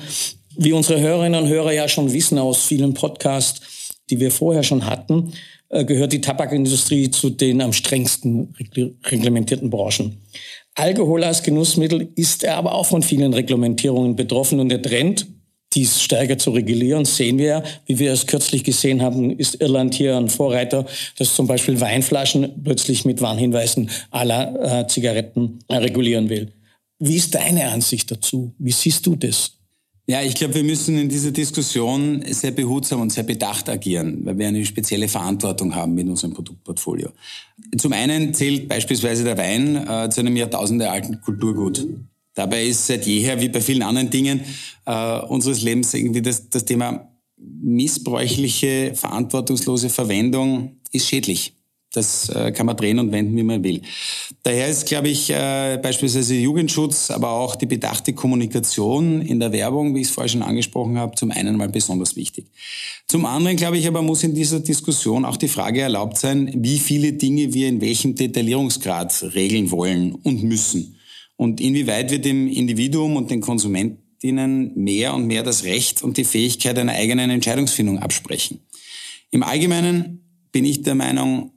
Wie 0.56 0.72
unsere 0.72 1.00
Hörerinnen 1.00 1.44
und 1.44 1.48
Hörer 1.48 1.72
ja 1.72 1.88
schon 1.88 2.12
wissen 2.12 2.38
aus 2.38 2.64
vielen 2.64 2.94
Podcasts, 2.94 3.60
die 4.08 4.20
wir 4.20 4.30
vorher 4.30 4.62
schon 4.62 4.86
hatten, 4.86 5.32
äh, 5.68 5.84
gehört 5.84 6.12
die 6.12 6.20
Tabakindustrie 6.20 7.10
zu 7.10 7.30
den 7.30 7.60
am 7.60 7.72
strengsten 7.72 8.54
reglementierten 9.04 9.68
Branchen. 9.68 10.16
Alkohol 10.74 11.24
als 11.24 11.42
Genussmittel 11.42 12.08
ist 12.16 12.44
aber 12.44 12.74
auch 12.74 12.86
von 12.86 13.02
vielen 13.02 13.34
Reglementierungen 13.34 14.14
betroffen 14.14 14.60
und 14.60 14.68
der 14.68 14.82
Trend, 14.82 15.26
dies 15.76 16.02
stärker 16.02 16.38
zu 16.38 16.50
regulieren, 16.50 17.04
sehen 17.04 17.38
wir, 17.38 17.62
wie 17.86 17.98
wir 17.98 18.12
es 18.12 18.26
kürzlich 18.26 18.64
gesehen 18.64 19.02
haben, 19.02 19.38
ist 19.38 19.60
Irland 19.60 19.94
hier 19.94 20.16
ein 20.16 20.28
Vorreiter, 20.28 20.86
dass 21.18 21.34
zum 21.34 21.46
Beispiel 21.46 21.80
Weinflaschen 21.80 22.62
plötzlich 22.64 23.04
mit 23.04 23.20
Warnhinweisen 23.20 23.90
aller 24.10 24.80
äh, 24.80 24.86
Zigaretten 24.88 25.60
äh, 25.68 25.76
regulieren 25.76 26.28
will. 26.28 26.52
Wie 26.98 27.16
ist 27.16 27.34
deine 27.34 27.68
Ansicht 27.68 28.10
dazu? 28.10 28.54
Wie 28.58 28.72
siehst 28.72 29.06
du 29.06 29.16
das? 29.16 29.52
Ja, 30.08 30.22
ich 30.22 30.36
glaube, 30.36 30.54
wir 30.54 30.62
müssen 30.62 30.96
in 30.96 31.08
dieser 31.08 31.32
Diskussion 31.32 32.22
sehr 32.30 32.52
behutsam 32.52 33.00
und 33.00 33.12
sehr 33.12 33.24
bedacht 33.24 33.68
agieren, 33.68 34.24
weil 34.24 34.38
wir 34.38 34.46
eine 34.46 34.64
spezielle 34.64 35.08
Verantwortung 35.08 35.74
haben 35.74 35.94
mit 35.94 36.08
unserem 36.08 36.32
Produktportfolio. 36.32 37.10
Zum 37.76 37.92
einen 37.92 38.32
zählt 38.32 38.68
beispielsweise 38.68 39.24
der 39.24 39.36
Wein 39.36 39.76
äh, 39.76 40.08
zu 40.08 40.20
einem 40.20 40.36
jahrtausendealten 40.36 41.20
Kulturgut. 41.22 41.84
Dabei 42.36 42.66
ist 42.66 42.86
seit 42.86 43.06
jeher, 43.06 43.40
wie 43.40 43.48
bei 43.48 43.62
vielen 43.62 43.82
anderen 43.82 44.10
Dingen 44.10 44.42
äh, 44.84 45.18
unseres 45.20 45.62
Lebens, 45.62 45.94
irgendwie 45.94 46.22
das, 46.22 46.48
das 46.50 46.66
Thema 46.66 47.10
missbräuchliche, 47.38 48.92
verantwortungslose 48.94 49.88
Verwendung 49.88 50.76
ist 50.92 51.08
schädlich. 51.08 51.54
Das 51.92 52.28
äh, 52.28 52.52
kann 52.52 52.66
man 52.66 52.76
drehen 52.76 52.98
und 52.98 53.10
wenden, 53.10 53.34
wie 53.36 53.42
man 53.42 53.64
will. 53.64 53.80
Daher 54.42 54.68
ist, 54.68 54.84
glaube 54.84 55.08
ich, 55.08 55.30
äh, 55.30 55.78
beispielsweise 55.82 56.34
Jugendschutz, 56.34 57.10
aber 57.10 57.30
auch 57.30 57.56
die 57.56 57.64
bedachte 57.64 58.12
Kommunikation 58.12 59.22
in 59.22 59.40
der 59.40 59.50
Werbung, 59.52 59.94
wie 59.94 60.02
ich 60.02 60.08
es 60.08 60.12
vorher 60.12 60.28
schon 60.28 60.42
angesprochen 60.42 60.98
habe, 60.98 61.14
zum 61.14 61.30
einen 61.30 61.56
mal 61.56 61.70
besonders 61.70 62.16
wichtig. 62.16 62.48
Zum 63.06 63.24
anderen, 63.24 63.56
glaube 63.56 63.78
ich, 63.78 63.88
aber 63.88 64.02
muss 64.02 64.24
in 64.24 64.34
dieser 64.34 64.60
Diskussion 64.60 65.24
auch 65.24 65.38
die 65.38 65.48
Frage 65.48 65.80
erlaubt 65.80 66.18
sein, 66.18 66.52
wie 66.54 66.78
viele 66.78 67.14
Dinge 67.14 67.54
wir 67.54 67.68
in 67.68 67.80
welchem 67.80 68.14
Detaillierungsgrad 68.14 69.30
regeln 69.34 69.70
wollen 69.70 70.16
und 70.16 70.42
müssen. 70.42 70.95
Und 71.36 71.60
inwieweit 71.60 72.10
wir 72.10 72.18
dem 72.18 72.48
Individuum 72.48 73.16
und 73.16 73.30
den 73.30 73.40
Konsumentinnen 73.40 74.72
mehr 74.74 75.14
und 75.14 75.26
mehr 75.26 75.42
das 75.42 75.64
Recht 75.64 76.02
und 76.02 76.16
die 76.16 76.24
Fähigkeit 76.24 76.78
einer 76.78 76.92
eigenen 76.92 77.30
Entscheidungsfindung 77.30 77.98
absprechen. 77.98 78.60
Im 79.30 79.42
Allgemeinen 79.42 80.22
bin 80.52 80.64
ich 80.64 80.82
der 80.82 80.94
Meinung, 80.94 81.52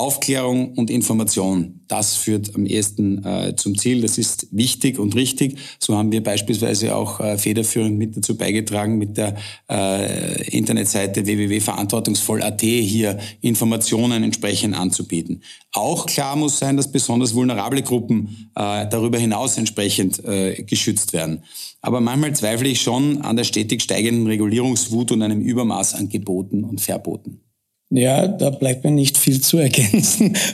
Aufklärung 0.00 0.72
und 0.78 0.90
Information, 0.90 1.82
das 1.86 2.16
führt 2.16 2.54
am 2.54 2.64
ehesten 2.64 3.22
äh, 3.22 3.54
zum 3.54 3.76
Ziel. 3.76 4.00
Das 4.00 4.16
ist 4.16 4.48
wichtig 4.50 4.98
und 4.98 5.14
richtig. 5.14 5.58
So 5.78 5.94
haben 5.94 6.10
wir 6.10 6.22
beispielsweise 6.22 6.96
auch 6.96 7.20
äh, 7.20 7.36
federführend 7.36 7.98
mit 7.98 8.16
dazu 8.16 8.34
beigetragen, 8.34 8.96
mit 8.96 9.18
der 9.18 9.36
äh, 9.70 10.56
Internetseite 10.56 11.26
www.verantwortungsvoll.at 11.26 12.62
hier 12.62 13.18
Informationen 13.42 14.22
entsprechend 14.22 14.74
anzubieten. 14.74 15.42
Auch 15.72 16.06
klar 16.06 16.34
muss 16.34 16.58
sein, 16.58 16.78
dass 16.78 16.90
besonders 16.90 17.34
vulnerable 17.34 17.82
Gruppen 17.82 18.50
äh, 18.54 18.86
darüber 18.88 19.18
hinaus 19.18 19.58
entsprechend 19.58 20.24
äh, 20.24 20.62
geschützt 20.62 21.12
werden. 21.12 21.44
Aber 21.82 22.00
manchmal 22.00 22.34
zweifle 22.34 22.68
ich 22.68 22.80
schon 22.80 23.20
an 23.20 23.36
der 23.36 23.44
stetig 23.44 23.82
steigenden 23.82 24.26
Regulierungswut 24.26 25.12
und 25.12 25.20
einem 25.20 25.42
Übermaß 25.42 25.94
an 25.94 26.08
Geboten 26.08 26.64
und 26.64 26.80
Verboten. 26.80 27.42
Ja, 27.90 28.28
da 28.28 28.50
bleibt 28.50 28.84
mir 28.84 28.92
nicht 28.92 29.18
viel 29.18 29.40
zu 29.40 29.58
ergänzen. 29.58 30.36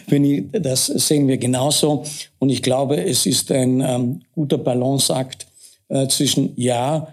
Das 0.52 0.86
sehen 0.86 1.28
wir 1.28 1.36
genauso. 1.36 2.04
Und 2.38 2.48
ich 2.50 2.62
glaube, 2.62 3.02
es 3.02 3.26
ist 3.26 3.52
ein 3.52 3.80
ähm, 3.80 4.20
guter 4.34 4.58
Balanceakt 4.58 5.46
äh, 5.88 6.08
zwischen 6.08 6.52
Ja, 6.56 7.08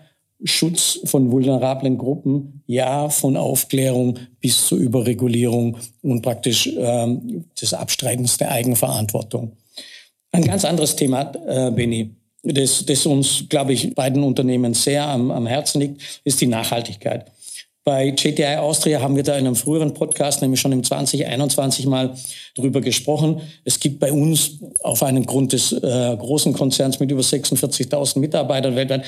Schutz 0.45 0.99
von 1.05 1.31
vulnerablen 1.31 1.97
Gruppen, 1.97 2.63
Ja, 2.67 3.09
von 3.09 3.37
Aufklärung 3.37 4.17
bis 4.39 4.67
zur 4.67 4.77
Überregulierung 4.77 5.77
und 6.01 6.21
praktisch 6.21 6.69
ähm, 6.77 7.45
des 7.61 7.73
Abstreitens 7.73 8.37
der 8.37 8.51
Eigenverantwortung. 8.51 9.53
Ein 10.31 10.45
ganz 10.45 10.65
anderes 10.65 10.95
Thema, 10.95 11.31
äh, 11.47 11.71
Benny, 11.71 12.11
das, 12.43 12.85
das 12.85 13.05
uns, 13.05 13.45
glaube 13.47 13.73
ich, 13.73 13.93
beiden 13.93 14.23
Unternehmen 14.23 14.73
sehr 14.73 15.07
am, 15.07 15.31
am 15.31 15.47
Herzen 15.47 15.79
liegt, 15.81 16.01
ist 16.23 16.41
die 16.41 16.47
Nachhaltigkeit. 16.47 17.31
Bei 17.85 18.07
JTI 18.07 18.57
Austria 18.57 19.01
haben 19.01 19.17
wir 19.17 19.23
da 19.23 19.37
in 19.37 19.45
einem 19.45 19.57
früheren 19.57 19.93
Podcast, 19.93 20.41
nämlich 20.41 20.61
schon 20.61 20.71
im 20.71 20.83
2021 20.83 21.85
mal 21.85 22.15
drüber 22.55 22.79
gesprochen. 22.79 23.41
Es 23.65 23.79
gibt 23.79 23.99
bei 23.99 24.11
uns 24.11 24.59
auf 24.83 25.03
einen 25.03 25.25
Grund 25.25 25.51
des 25.51 25.73
äh, 25.73 26.15
großen 26.17 26.53
Konzerns 26.53 27.01
mit 27.01 27.11
über 27.11 27.21
46.000 27.21 28.19
Mitarbeitern 28.19 28.75
weltweit 28.77 29.03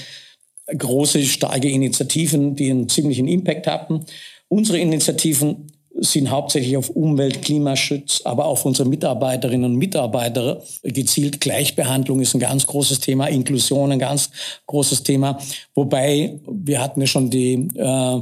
große, 0.67 1.23
starke 1.23 1.69
Initiativen, 1.69 2.55
die 2.55 2.69
einen 2.69 2.89
ziemlichen 2.89 3.27
Impact 3.27 3.67
haben. 3.67 4.03
Unsere 4.49 4.79
Initiativen 4.79 5.71
sind 5.97 6.29
hauptsächlich 6.29 6.75
auf 6.75 6.89
Umwelt, 6.89 7.41
Klimaschutz, 7.41 8.21
aber 8.25 8.45
auch 8.45 8.51
auf 8.51 8.65
unsere 8.65 8.89
Mitarbeiterinnen 8.89 9.71
und 9.71 9.77
Mitarbeiter 9.77 10.61
gezielt. 10.83 11.39
Gleichbehandlung 11.39 12.19
ist 12.19 12.33
ein 12.33 12.39
ganz 12.39 12.65
großes 12.67 12.99
Thema, 12.99 13.27
Inklusion 13.27 13.93
ein 13.93 13.99
ganz 13.99 14.29
großes 14.67 15.03
Thema. 15.03 15.39
Wobei, 15.73 16.39
wir 16.47 16.81
hatten 16.81 16.99
ja 16.99 17.07
schon 17.07 17.29
die, 17.29 17.69
äh, 17.75 18.21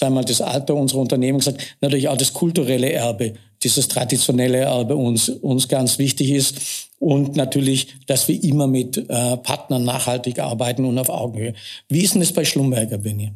wir 0.00 0.10
mal, 0.10 0.24
das 0.24 0.40
Alter 0.40 0.74
unserer 0.74 1.00
Unternehmen 1.00 1.38
gesagt, 1.38 1.76
natürlich 1.80 2.08
auch 2.08 2.16
das 2.16 2.32
kulturelle 2.32 2.90
Erbe, 2.90 3.34
dieses 3.62 3.88
traditionelle 3.88 4.58
Erbe 4.58 4.96
uns, 4.96 5.28
uns 5.28 5.68
ganz 5.68 5.98
wichtig 5.98 6.30
ist. 6.30 6.88
Und 6.98 7.36
natürlich, 7.36 7.88
dass 8.06 8.28
wir 8.28 8.42
immer 8.42 8.66
mit 8.66 8.96
äh, 8.96 9.36
Partnern 9.36 9.84
nachhaltig 9.84 10.38
arbeiten 10.38 10.84
und 10.84 10.98
auf 10.98 11.08
Augenhöhe. 11.08 11.54
Wie 11.88 12.02
ist 12.02 12.14
denn 12.14 12.20
das 12.20 12.32
bei 12.32 12.44
Schlumberger, 12.44 12.98
Benny? 12.98 13.32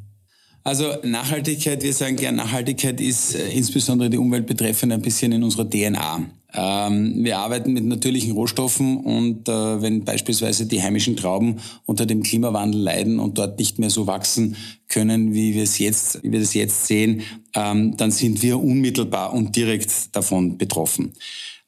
Also 0.63 0.95
Nachhaltigkeit, 1.05 1.83
wir 1.83 1.93
sagen 1.93 2.17
gern, 2.17 2.37
Nachhaltigkeit 2.37 3.01
ist 3.01 3.35
äh, 3.35 3.51
insbesondere 3.51 4.11
die 4.11 4.19
Umwelt 4.19 4.47
betreffend 4.47 4.93
ein 4.93 5.03
bisschen 5.03 5.33
in 5.33 5.45
unserer 5.45 5.69
DNA. 5.69 6.27
Ähm, 6.57 7.23
wir 7.23 7.39
arbeiten 7.39 7.73
mit 7.73 7.85
natürlichen 7.85 8.33
Rohstoffen 8.33 8.97
und 8.97 9.49
äh, 9.49 9.83
wenn 9.83 10.05
beispielsweise 10.05 10.67
die 10.67 10.83
heimischen 10.83 11.17
Trauben 11.17 11.57
unter 11.85 12.07
dem 12.07 12.23
Klimawandel 12.23 12.81
leiden 12.81 13.19
und 13.19 13.39
dort 13.39 13.59
nicht 13.59 13.79
mehr 13.79 13.91
so 13.91 14.07
wachsen 14.07 14.57
können, 14.89 15.35
wie 15.35 15.55
wir 15.55 15.65
es 15.65 15.79
jetzt, 15.79 16.23
wie 16.23 16.33
wir 16.33 16.41
das 16.41 16.55
jetzt 16.55 16.87
sehen, 16.87 17.23
ähm, 17.55 17.97
dann 17.97 18.11
sind 18.11 18.43
wir 18.43 18.59
unmittelbar 18.59 19.35
und 19.35 19.55
direkt 19.55 20.17
davon 20.17 20.57
betroffen. 20.57 21.13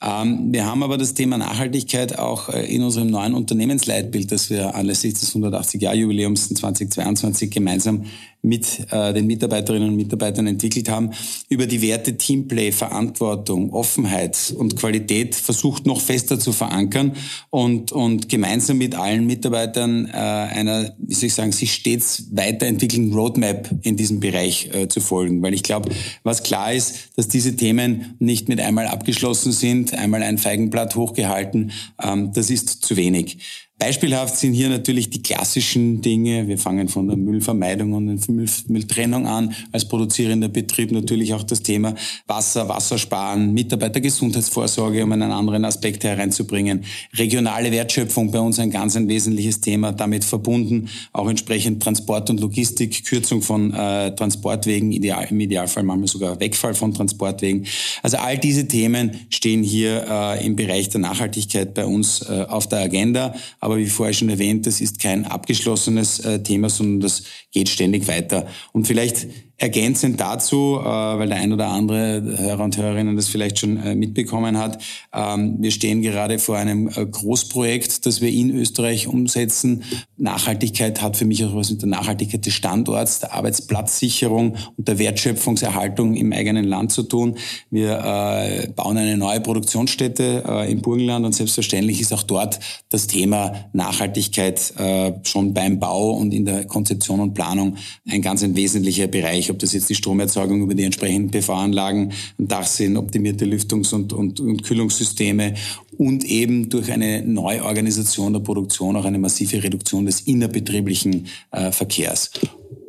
Ähm, 0.01 0.53
wir 0.53 0.65
haben 0.65 0.85
aber 0.85 0.97
das 0.97 1.15
Thema 1.15 1.39
Nachhaltigkeit 1.39 2.21
auch 2.21 2.49
äh, 2.51 2.73
in 2.73 2.83
unserem 2.83 3.09
neuen 3.09 3.35
Unternehmensleitbild, 3.35 4.31
das 4.31 4.49
wir 4.49 4.77
anlässlich 4.77 5.15
des 5.15 5.35
180-Jahr-Jubiläums 5.35 6.51
2022 6.51 7.51
gemeinsam 7.51 8.05
mit 8.41 8.87
äh, 8.93 9.13
den 9.13 9.27
Mitarbeiterinnen 9.27 9.89
und 9.89 9.97
Mitarbeitern 9.97 10.47
entwickelt 10.47 10.89
haben, 10.89 11.11
über 11.49 11.67
die 11.67 11.83
Werte 11.83 12.17
Teamplay, 12.17 12.71
Verantwortung, 12.71 13.73
Offenheit 13.73 14.55
und 14.57 14.77
Qualität 14.77 15.35
versucht 15.35 15.85
noch 15.87 16.01
fester 16.01 16.39
zu 16.39 16.53
verankern 16.53 17.17
und, 17.51 17.91
und 17.91 18.29
gemeinsam 18.29 18.79
mit 18.79 18.95
allen 18.95 19.27
Mitarbeitern 19.27 20.07
äh, 20.07 20.13
einer, 20.13 20.95
wie 20.99 21.15
soll 21.15 21.27
ich 21.27 21.35
sagen, 21.35 21.51
sich 21.51 21.73
stets 21.73 22.29
weiterentwickelnden 22.31 23.13
Roadmap 23.13 23.71
in 23.83 23.97
diesem 23.97 24.21
Bereich 24.21 24.71
zu 24.89 25.01
folgen. 25.01 25.43
Weil 25.43 25.55
ich 25.55 25.65
glaube, 25.65 25.91
was 26.23 26.45
klar 26.45 26.73
ist, 26.73 27.11
dass 27.17 27.27
diese 27.27 27.57
Themen 27.57 28.15
nicht 28.21 28.49
mit 28.49 28.61
einmal 28.61 28.87
abgeschlossen 28.87 29.51
sind, 29.51 29.88
einmal 29.95 30.23
ein 30.23 30.39
Feigenblatt 30.39 30.95
hochgehalten, 30.97 31.73
ähm, 32.03 32.33
das 32.33 32.51
ist 32.51 32.85
zu 32.85 32.97
wenig. 32.97 33.68
Beispielhaft 33.79 34.37
sind 34.37 34.55
hier 34.55 34.69
natürlich 34.69 35.09
die 35.09 35.23
klassischen 35.23 36.03
Dinge. 36.03 36.49
Wir 36.49 36.59
fangen 36.59 36.89
von 36.89 37.07
der 37.07 37.17
Müllvermeidung 37.17 37.93
und 37.93 38.07
der 38.09 38.35
Müll 38.35 38.49
Mülltrennung 38.67 39.29
an. 39.29 39.55
Als 39.71 39.87
produzierender 39.87 40.49
Betrieb 40.49 40.91
natürlich 40.91 41.33
auch 41.33 41.45
das 41.45 41.63
Thema 41.63 41.95
Wasser, 42.27 42.69
Wassersparen, 42.69 43.55
Mitarbeitergesundheitsvorsorge, 43.55 45.05
um 45.05 45.13
einen 45.13 45.31
anderen 45.31 45.65
Aspekt 45.65 46.03
hereinzubringen. 46.03 46.85
Regionale 47.17 47.71
Wertschöpfung 47.71 48.33
bei 48.33 48.41
uns 48.41 48.59
ein 48.59 48.73
ganz 48.73 48.97
ein 48.97 49.07
wesentliches 49.07 49.61
Thema. 49.61 49.93
Damit 49.93 50.25
verbunden 50.25 50.89
auch 51.13 51.29
entsprechend 51.29 51.81
Transport 51.81 52.31
und 52.31 52.41
Logistik, 52.41 53.05
Kürzung 53.05 53.43
von 53.43 53.73
äh, 53.73 54.13
Transportwegen, 54.13 54.91
ideal, 54.91 55.29
im 55.31 55.39
Idealfall 55.39 55.85
manchmal 55.85 56.09
sogar 56.09 56.41
Wegfall 56.41 56.75
von 56.75 56.95
Transportwegen. 56.95 57.65
Also 58.03 58.17
all 58.17 58.39
diese 58.39 58.67
Themen 58.67 59.13
stehen 59.31 59.63
hier 59.63 60.05
äh, 60.11 60.45
im 60.45 60.57
Bereich 60.57 60.89
der 60.89 61.01
Nachhaltigkeit 61.01 61.75
bei 61.75 61.87
uns 61.87 62.23
äh, 62.23 62.45
auf 62.49 62.67
der 62.67 62.81
Agenda 62.81 63.35
wie 63.77 63.87
vorher 63.87 64.15
schon 64.15 64.31
erwähnt, 64.31 64.67
das 64.67 64.81
ist 64.81 65.01
kein 65.01 65.25
abgeschlossenes 65.27 66.21
äh, 66.21 66.43
Thema, 66.43 66.71
sondern 66.71 67.01
das 67.01 67.25
geht 67.53 67.69
ständig 67.69 68.09
weiter. 68.09 68.47
Und 68.73 68.87
vielleicht 68.87 69.27
Ergänzend 69.61 70.21
dazu, 70.21 70.79
äh, 70.79 70.85
weil 70.85 71.31
der 71.31 71.39
ein 71.39 71.53
oder 71.53 71.67
andere 71.67 72.23
Hörer 72.23 72.63
und 72.63 72.77
Hörerinnen 72.77 73.17
das 73.17 73.27
vielleicht 73.27 73.59
schon 73.59 73.77
äh, 73.79 73.97
mitbekommen 73.97 74.57
hat, 74.57 74.81
ähm, 75.13 75.57
wir 75.59 75.73
stehen 75.73 76.01
gerade 76.01 76.39
vor 76.39 76.57
einem 76.57 76.87
äh, 76.87 77.05
Großprojekt, 77.05 78.07
das 78.07 78.21
wir 78.21 78.31
in 78.31 78.55
Österreich 78.55 79.09
umsetzen. 79.09 79.83
Nachhaltigkeit 80.17 81.03
hat 81.03 81.17
für 81.17 81.25
mich 81.25 81.45
auch 81.45 81.57
was 81.57 81.73
mit 81.73 81.83
der 81.83 81.89
Nachhaltigkeit 81.89 82.47
des 82.47 82.55
Standorts, 82.55 83.19
der 83.19 83.35
Arbeitsplatzsicherung 83.35 84.55
und 84.77 84.87
der 84.87 85.01
Wertschöpfungserhaltung 85.01 86.15
im 86.15 86.33
eigenen 86.33 86.65
Land 86.65 86.93
zu 86.93 87.03
tun. 87.03 87.37
Wir 87.71 88.69
bauen 88.77 88.97
eine 88.97 89.17
neue 89.17 89.41
Produktionsstätte 89.41 90.67
im 90.69 90.83
Burgenland 90.83 91.25
und 91.25 91.35
selbstverständlich 91.35 92.01
ist 92.01 92.13
auch 92.13 92.25
dort 92.25 92.59
das 92.89 93.07
Thema 93.07 93.69
Nachhaltigkeit 93.73 94.75
schon 95.23 95.55
beim 95.55 95.79
Bau 95.79 96.11
und 96.11 96.33
in 96.35 96.45
der 96.45 96.65
Konzeption 96.65 97.21
und 97.21 97.35
Planung 97.35 97.77
ein 98.09 98.23
ganz 98.23 98.43
ein 98.43 98.57
wesentlicher 98.57 99.07
Bereich 99.07 99.48
ob 99.51 99.59
das 99.59 99.73
jetzt 99.73 99.89
die 99.91 99.95
Stromerzeugung 99.95 100.63
über 100.63 100.75
die 100.75 100.85
entsprechenden 100.85 101.31
PV-Anlagen 101.31 102.13
am 102.39 102.49
Dach 102.49 102.67
sind, 102.67 102.97
optimierte 102.97 103.45
Lüftungs- 103.45 103.95
und, 103.95 104.13
und, 104.13 104.41
und 104.41 104.63
Kühlungssysteme 104.63 105.55
und 105.97 106.25
eben 106.25 106.69
durch 106.69 106.93
eine 106.93 107.23
Neuorganisation 107.23 108.33
der 108.33 108.41
Produktion 108.41 108.97
auch 108.97 109.05
eine 109.05 109.19
massive 109.19 109.63
Reduktion 109.63 110.07
des 110.07 110.21
innerbetrieblichen 110.23 111.27
äh, 111.51 111.73
Verkehrs. 111.73 112.31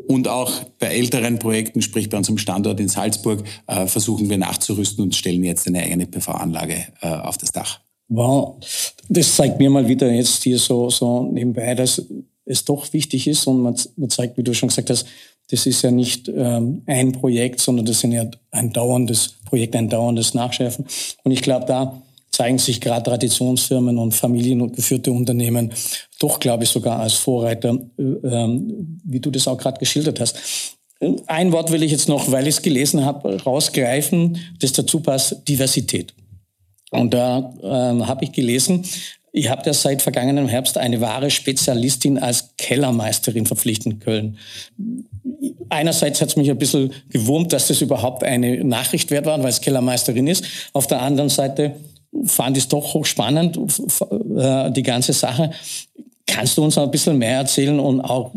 Und 0.08 0.28
auch 0.28 0.64
bei 0.80 0.88
älteren 0.88 1.38
Projekten, 1.38 1.84
sprich 1.84 2.10
bei 2.10 2.18
unserem 2.18 2.40
Standort 2.40 2.80
in 2.80 2.88
Salzburg, 2.88 3.44
äh, 3.68 3.86
versuchen 3.86 4.28
wir 4.28 4.40
nachzurüsten 4.40 5.04
und 5.04 5.16
stellen 5.16 5.44
jetzt 5.44 5.68
eine 5.68 5.84
eigene 5.84 6.08
PV-Anlage 6.08 6.88
äh, 7.02 7.08
auf 7.08 7.38
das 7.38 7.52
Dach. 7.52 7.80
Wow, 8.08 8.58
das 9.08 9.36
zeigt 9.36 9.60
mir 9.60 9.70
mal 9.70 9.88
wieder 9.88 10.12
jetzt 10.12 10.42
hier 10.42 10.58
so, 10.58 10.90
so 10.90 11.32
nebenbei, 11.32 11.76
dass 11.76 12.02
es 12.46 12.66
doch 12.66 12.92
wichtig 12.92 13.28
ist 13.28 13.46
und 13.46 13.62
man 13.62 13.76
zeigt, 14.10 14.36
wie 14.36 14.44
du 14.44 14.54
schon 14.56 14.70
gesagt 14.70 14.90
hast, 14.90 15.06
das 15.52 15.66
ist 15.66 15.82
ja 15.82 15.92
nicht 15.92 16.30
ähm, 16.30 16.84
ein 16.86 17.12
Projekt, 17.12 17.60
sondern 17.60 17.86
das 17.86 18.00
sind 18.00 18.12
ja 18.12 18.26
ein 18.52 18.72
dauerndes 18.72 19.36
Projekt, 19.46 19.76
ein 19.76 19.90
dauerndes 19.90 20.34
Nachschärfen. 20.34 20.86
Und 21.24 21.32
ich 21.32 21.42
glaube, 21.42 21.66
da 21.66 22.02
zeigen 22.32 22.60
sich 22.60 22.80
gerade 22.80 23.04
Traditionsfirmen 23.04 23.98
und 23.98 24.14
familiengeführte 24.14 25.12
Unternehmen 25.12 25.74
doch, 26.20 26.40
glaube 26.40 26.64
ich, 26.64 26.70
sogar 26.70 27.00
als 27.00 27.14
Vorreiter, 27.14 27.78
äh, 27.98 28.02
ähm, 28.02 29.00
wie 29.04 29.20
du 29.20 29.32
das 29.32 29.48
auch 29.48 29.58
gerade 29.58 29.80
geschildert 29.80 30.20
hast. 30.20 30.38
Ein 31.28 31.52
Wort 31.52 31.72
will 31.72 31.82
ich 31.82 31.92
jetzt 31.92 32.10
noch, 32.10 32.30
weil 32.32 32.48
ich 32.48 32.56
es 32.56 32.62
gelesen 32.62 33.06
habe, 33.06 33.42
rausgreifen, 33.42 34.38
das 34.60 34.74
dazu 34.74 35.00
passt, 35.00 35.48
Diversität. 35.48 36.14
Und 36.92 37.14
da 37.14 37.54
ähm, 37.64 38.08
habe 38.08 38.26
ich 38.26 38.32
gelesen, 38.32 38.84
Ihr 39.32 39.52
habt 39.52 39.66
ja 39.66 39.74
seit 39.74 40.02
vergangenem 40.02 40.48
Herbst 40.48 40.78
eine 40.78 41.02
wahre 41.02 41.30
Spezialistin 41.30 42.18
als 42.18 42.50
Kellermeisterin 42.58 43.46
verpflichtet 43.46 43.94
in 43.94 44.00
Köln. 44.00 44.38
Einerseits 45.70 46.20
hat 46.22 46.30
es 46.30 46.36
mich 46.36 46.50
ein 46.50 46.58
bisschen 46.58 46.94
gewurmt, 47.10 47.54
dass 47.54 47.68
das 47.68 47.82
überhaupt 47.82 48.24
eine 48.24 48.64
Nachricht 48.64 49.12
wert 49.12 49.26
war, 49.26 49.42
weil 49.42 49.50
es 49.50 49.62
Kellermeisterin 49.62 50.28
ist. 50.28 50.46
Auf 50.74 50.88
der 50.88 51.02
anderen 51.02 51.30
Seite 51.30 51.76
fand 52.26 52.58
ich 52.58 52.64
es 52.64 52.70
doch 52.70 52.94
hochspannend, 52.94 53.58
äh, 54.38 54.72
die 54.72 54.84
ganze 54.84 55.14
Sache. 55.14 55.52
Kannst 56.26 56.58
du 56.58 56.64
uns 56.64 56.78
ein 56.78 56.90
bisschen 56.90 57.18
mehr 57.18 57.38
erzählen 57.38 57.80
und 57.80 58.02
auch, 58.02 58.32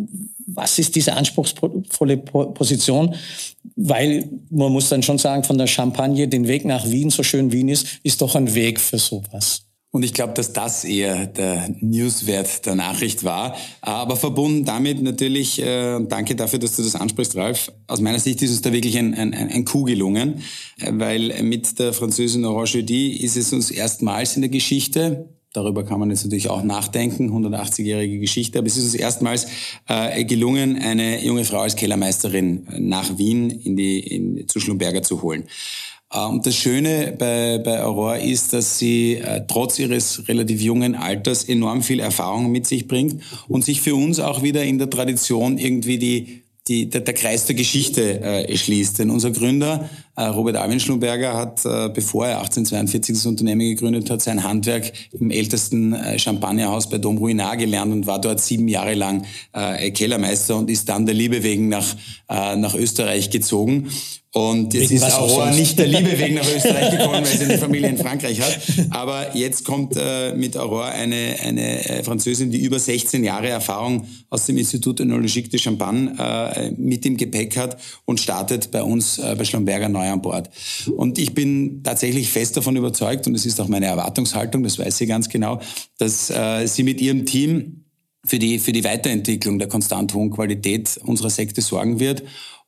was 0.47 0.79
ist 0.79 0.95
diese 0.95 1.15
anspruchsvolle 1.15 2.19
Position? 2.19 3.15
Weil 3.77 4.29
man 4.51 4.73
muss 4.73 4.91
dann 4.91 5.03
schon 5.03 5.19
sagen, 5.19 5.45
von 5.45 5.57
der 5.57 5.67
Champagne 5.67 6.29
den 6.29 6.49
Weg 6.49 6.67
nach 6.67 6.87
Wien, 6.87 7.09
so 7.09 7.23
schön 7.23 7.53
Wien 7.53 7.69
ist, 7.69 7.87
ist 8.03 8.21
doch 8.21 8.35
ein 8.35 8.55
Weg 8.55 8.81
für 8.81 8.99
sowas. 8.99 9.63
Und 9.93 10.05
ich 10.05 10.15
glaube, 10.15 10.33
dass 10.33 10.55
das 10.55 10.85
eher 10.85 11.27
der 11.27 11.69
Newswert 11.81 12.65
der 12.65 12.75
Nachricht 12.75 13.25
war. 13.25 13.55
Aber 13.83 14.17
verbunden 14.17 14.65
damit 14.65 15.03
natürlich, 15.03 15.61
äh, 15.61 16.01
danke 16.01 16.35
dafür, 16.35 16.59
dass 16.59 16.77
du 16.77 16.83
das 16.83 16.97
ansprichst, 16.97 17.37
Ralf. 17.37 17.71
Aus 17.87 18.01
meiner 18.01 18.19
Sicht 18.19 18.41
ist 18.41 18.51
uns 18.51 18.63
da 18.63 18.73
wirklich 18.73 18.97
ein, 18.97 19.15
ein, 19.15 19.35
ein 19.35 19.65
Coup 19.67 19.85
gelungen, 19.85 20.43
weil 20.91 21.43
mit 21.43 21.79
der 21.79 21.93
französischen 21.93 22.47
Orange 22.47 22.77
ist 22.77 23.37
es 23.37 23.53
uns 23.53 23.71
erstmals 23.71 24.35
in 24.35 24.43
der 24.43 24.51
Geschichte 24.51 25.29
Darüber 25.53 25.85
kann 25.85 26.01
man 26.01 26.09
jetzt 26.09 26.25
natürlich 26.25 26.49
auch 26.49 26.63
nachdenken, 26.63 27.31
180-jährige 27.31 28.19
Geschichte, 28.19 28.59
aber 28.59 28.69
es 28.69 28.79
ist 28.79 28.85
uns 28.85 28.95
erstmals 28.95 29.47
äh, 29.87 30.25
gelungen, 30.25 30.79
eine 30.79 31.23
junge 31.23 31.45
Frau 31.45 31.61
als 31.61 31.77
Kellermeisterin 31.77 32.67
nach 32.79 33.19
Wien 33.19 33.51
in 33.51 33.77
die, 33.77 34.01
in, 34.01 34.49
zu 34.49 34.61
Schlumberger 34.61 35.03
zu 35.03 35.21
holen. 35.21 35.45
Äh, 36.13 36.27
und 36.27 36.47
das 36.47 36.55
Schöne 36.55 37.15
bei, 37.19 37.59
bei 37.59 37.83
Aurora 37.83 38.17
ist, 38.17 38.53
dass 38.53 38.79
sie 38.79 39.17
äh, 39.17 39.43
trotz 39.47 39.79
ihres 39.79 40.29
relativ 40.29 40.61
jungen 40.61 40.95
Alters 40.95 41.45
enorm 41.45 41.83
viel 41.83 42.01
Erfahrung 42.01 42.51
mit 42.53 42.67
sich 42.67 42.87
bringt 42.87 43.23
und 43.49 43.65
sich 43.65 43.81
für 43.81 43.95
uns 43.95 44.21
auch 44.21 44.43
wieder 44.43 44.63
in 44.63 44.79
der 44.79 44.91
Tradition 44.91 45.59
irgendwie 45.59 45.99
die, 45.99 46.43
die, 46.69 46.89
der, 46.89 47.01
der 47.01 47.15
Kreis 47.15 47.47
der 47.47 47.57
Geschichte 47.57 48.21
äh, 48.21 48.57
schließt. 48.57 48.99
Denn 48.99 49.11
unser 49.11 49.31
Gründer 49.31 49.89
Robert 50.21 50.57
Alvin 50.57 50.79
Schlumberger 50.79 51.35
hat, 51.37 51.65
äh, 51.65 51.89
bevor 51.89 52.27
er 52.27 52.39
1842 52.39 53.15
das 53.17 53.27
Unternehmen 53.27 53.61
gegründet 53.61 54.11
hat, 54.11 54.23
sein 54.23 54.45
Handwerk 54.45 54.93
im 55.19 55.31
ältesten 55.31 55.95
äh, 55.95 56.19
Champagnerhaus 56.19 56.89
bei 56.89 56.99
Dom 56.99 57.19
Ruinart 57.19 57.59
gelernt 57.59 57.93
und 57.93 58.07
war 58.07 58.21
dort 58.21 58.41
sieben 58.41 58.69
Jahre 58.69 58.95
lang 58.95 59.25
Kellermeister 59.53 60.57
und 60.57 60.71
ist 60.71 60.89
dann 60.89 61.07
der 61.07 61.15
Liebe 61.15 61.43
wegen 61.43 61.69
nach, 61.69 61.95
nach 62.29 62.75
Österreich 62.75 63.31
gezogen. 63.31 63.89
Und 64.35 64.73
jetzt 64.73 64.91
ist 64.91 65.03
Aurora 65.03 65.51
nicht 65.51 65.79
der 65.79 65.87
Liebe 65.87 66.19
wegen 66.19 66.37
nach 66.37 66.47
Österreich 66.57 66.91
gekommen, 66.91 67.23
weil 67.23 67.27
sie 67.27 67.45
eine 67.45 67.59
Familie 67.59 67.91
in 67.91 67.99
Frankreich 67.99 68.41
hat. 68.41 68.61
Aber 68.89 69.37
jetzt 69.37 69.63
kommt 69.63 69.95
äh, 69.95 70.33
mit 70.35 70.57
Aurora 70.57 70.89
eine, 70.89 71.37
eine 71.43 71.87
äh, 71.87 72.03
Französin, 72.03 72.51
die 72.51 72.63
über 72.63 72.79
16 72.79 73.25
Jahre 73.25 73.51
Erfahrung 73.51 74.07
aus 74.31 74.47
dem 74.47 74.57
Institut 74.57 75.01
Önologique 75.01 75.51
de 75.51 75.61
Champagne 75.61 76.15
äh, 76.19 76.71
mit 76.79 77.05
im 77.05 77.19
Gepäck 77.19 77.59
hat 77.59 77.77
und 78.07 78.21
startet 78.21 78.71
bei 78.71 78.83
uns 78.83 79.19
äh, 79.19 79.35
bei 79.37 79.45
Schlumberger 79.45 79.91
neu 79.91 80.02
an 80.11 80.23
Bord. 80.23 80.51
Und 80.97 81.19
ich 81.19 81.35
bin 81.35 81.83
tatsächlich 81.83 82.31
fest 82.31 82.57
davon 82.57 82.77
überzeugt, 82.77 83.27
und 83.27 83.35
es 83.35 83.47
ist 83.47 83.61
auch 83.61 83.69
meine 83.69 83.87
Erwartungshaltung, 83.87 84.63
das 84.63 84.79
weiß 84.79 84.99
sie 84.99 85.07
ganz 85.07 85.29
genau, 85.29 85.61
dass 85.99 86.31
äh, 86.31 86.67
sie 86.67 86.83
mit 86.83 87.01
ihrem 87.01 87.27
Team 87.27 87.85
für 88.25 88.39
die, 88.39 88.59
für 88.59 88.73
die 88.73 88.85
Weiterentwicklung 88.85 89.59
der 89.59 89.69
konstant 89.69 90.15
hohen 90.15 90.31
Qualität 90.31 90.99
unserer 91.05 91.31
Sekte 91.31 91.61
sorgen 91.61 91.99
wird 91.99 92.23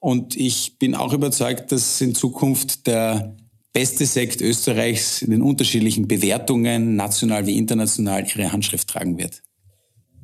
und 0.05 0.37
ich 0.37 0.79
bin 0.79 0.95
auch 0.95 1.15
überzeugt, 1.15 1.73
dass 1.73 1.99
in 2.03 2.15
Zukunft 2.15 2.87
der 2.87 3.35
beste 3.73 4.05
Sekt 4.05 4.43
Österreichs 4.43 5.23
in 5.23 5.31
den 5.31 5.41
unterschiedlichen 5.41 6.07
Bewertungen, 6.07 6.95
national 6.95 7.47
wie 7.47 7.57
international, 7.57 8.27
ihre 8.27 8.53
Handschrift 8.53 8.87
tragen 8.87 9.17
wird. 9.17 9.43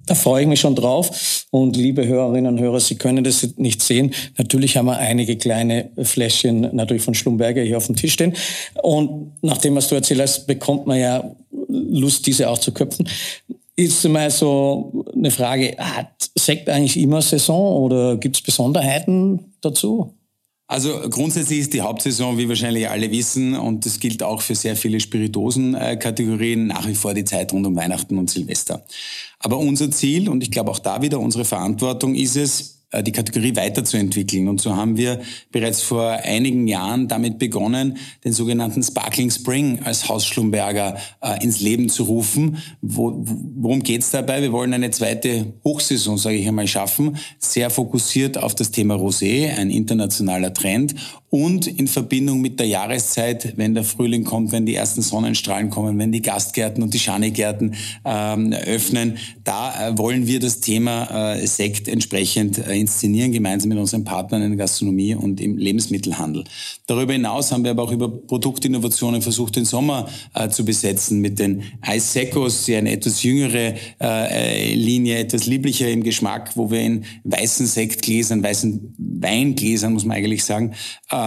Da 0.07 0.15
freue 0.15 0.43
ich 0.43 0.49
mich 0.49 0.61
schon 0.61 0.75
drauf. 0.75 1.47
Und 1.51 1.77
liebe 1.77 2.07
Hörerinnen 2.07 2.55
und 2.55 2.61
Hörer, 2.61 2.81
Sie 2.81 2.97
können 2.97 3.25
das 3.25 3.57
nicht 3.57 3.83
sehen. 3.83 4.13
Natürlich 4.39 4.77
haben 4.77 4.87
wir 4.87 4.99
einige 4.99 5.37
kleine 5.37 5.91
Fläschchen 6.03 6.69
natürlich 6.73 7.03
von 7.03 7.15
Schlumberger 7.15 7.63
hier 7.63 7.77
auf 7.77 7.87
dem 7.87 7.97
Tisch 7.97 8.15
stehen. 8.15 8.35
Und 8.83 9.33
nachdem, 9.43 9.77
was 9.77 9.89
du 9.89 9.95
erzählt 9.95 10.21
hast, 10.21 10.47
bekommt 10.47 10.87
man 10.87 10.99
ja 10.99 11.37
Lust, 11.69 12.27
diese 12.27 12.51
auch 12.51 12.59
zu 12.59 12.73
köpfen. 12.73 13.09
Ist 13.77 14.07
mal 14.09 14.31
so 14.31 15.05
eine 15.15 15.31
Frage, 15.31 15.77
hat 15.79 16.09
Sekt 16.35 16.69
eigentlich 16.69 16.99
immer 16.99 17.23
Saison 17.23 17.83
oder 17.83 18.17
gibt 18.17 18.37
es 18.37 18.43
Besonderheiten 18.43 19.53
dazu? 19.61 20.15
Also 20.71 21.01
grundsätzlich 21.11 21.59
ist 21.59 21.75
die 21.75 21.81
Hauptsaison, 21.81 22.39
wie 22.39 22.49
wahrscheinlich 22.49 22.89
alle 22.89 23.11
wissen, 23.11 23.57
und 23.57 23.85
das 23.85 23.99
gilt 23.99 24.23
auch 24.23 24.41
für 24.41 24.55
sehr 24.55 24.77
viele 24.77 25.01
Spiritosen-Kategorien, 25.01 26.69
nach 26.69 26.87
wie 26.87 26.95
vor 26.95 27.13
die 27.13 27.25
Zeit 27.25 27.53
rund 27.53 27.67
um 27.67 27.75
Weihnachten 27.75 28.17
und 28.17 28.31
Silvester. 28.31 28.85
Aber 29.41 29.59
unser 29.59 29.91
Ziel, 29.91 30.29
und 30.29 30.45
ich 30.45 30.53
glaube 30.53 30.71
auch 30.71 30.79
da 30.79 31.03
wieder 31.03 31.19
unsere 31.19 31.45
Verantwortung 31.45 32.15
ist 32.15 32.37
es, 32.37 32.61
äh, 32.61 32.80
die 33.03 33.13
Kategorie 33.13 33.55
weiterzuentwickeln. 33.57 34.49
Und 34.49 34.61
so 34.61 34.75
haben 34.75 34.97
wir 34.97 35.21
bereits 35.53 35.81
vor 35.81 36.11
einigen 36.11 36.67
Jahren 36.67 37.09
damit 37.09 37.39
begonnen, 37.39 37.99
den 38.25 38.33
sogenannten 38.33 38.83
Sparkling 38.83 39.31
Spring 39.31 39.81
als 39.85 40.09
Haus 40.09 40.27
Schlumberger 40.27 40.97
äh, 41.23 41.43
ins 41.43 41.61
Leben 41.61 41.89
zu 41.89 42.05
rufen. 42.05 42.59
Wo, 42.81 43.23
worum 43.25 43.83
geht's 43.83 44.11
dabei? 44.11 44.43
Wir 44.43 44.53
wollen 44.53 44.75
eine 44.75 44.91
zweite 44.91 45.55
Hochsaison, 45.65 46.19
sage 46.19 46.37
ich 46.37 46.49
einmal, 46.49 46.67
schaffen, 46.67 47.17
sehr 47.39 47.71
fokussiert 47.71 48.39
auf 48.39 48.55
das 48.55 48.71
Thema 48.71 48.95
Rosé, 48.97 49.55
ein 49.57 49.71
internationaler 49.71 50.53
Trend 50.53 50.95
und 51.31 51.69
in 51.69 51.87
Verbindung 51.87 52.41
mit 52.41 52.59
der 52.59 52.67
Jahreszeit, 52.67 53.57
wenn 53.57 53.75
der 53.75 53.85
Frühling 53.85 54.25
kommt, 54.25 54.51
wenn 54.51 54.67
die 54.67 54.75
ersten 54.75 55.01
Sonnenstrahlen 55.01 55.71
kommen, 55.71 55.97
wenn 55.99 56.11
die 56.11 56.23
Gastgärten 56.23 56.83
und 56.83 56.93
die 56.93 56.99
Schanigärten 56.99 57.77
ähm, 58.05 58.53
öffnen, 58.53 59.17
da 59.45 59.91
äh, 59.91 59.99
wollen 59.99 60.27
wir 60.27 60.41
das 60.41 60.59
Thema 60.59 61.35
äh, 61.35 61.47
Sekt 61.47 61.87
entsprechend 61.87 62.59
äh, 62.59 62.75
inszenieren, 62.75 63.31
gemeinsam 63.31 63.69
mit 63.69 63.79
unseren 63.79 64.03
Partnern 64.03 64.43
in 64.43 64.51
der 64.51 64.59
Gastronomie 64.59 65.15
und 65.15 65.41
im 65.41 65.57
Lebensmittelhandel. 65.57 66.45
Darüber 66.89 67.13
hinaus 67.13 67.53
haben 67.53 67.63
wir 67.63 67.71
aber 67.71 67.85
auch 67.85 67.93
über 67.93 68.09
Produktinnovationen 68.09 69.23
versucht, 69.23 69.55
den 69.55 69.65
Sommer 69.65 70.09
äh, 70.35 70.49
zu 70.49 70.65
besetzen 70.65 71.21
mit 71.21 71.39
den 71.39 71.63
Ice 71.87 72.13
Secos, 72.13 72.65
die 72.65 72.75
eine 72.75 72.91
etwas 72.91 73.23
jüngere 73.23 73.75
äh, 74.01 74.75
Linie, 74.75 75.19
etwas 75.19 75.47
lieblicher 75.47 75.89
im 75.89 76.03
Geschmack, 76.03 76.57
wo 76.57 76.73
wir 76.73 76.81
in 76.81 77.05
weißen 77.23 77.67
Sektgläsern, 77.67 78.43
weißen 78.43 78.95
Weingläsern, 78.99 79.93
muss 79.93 80.05
man 80.05 80.17
eigentlich 80.17 80.45
sagen, 80.45 80.75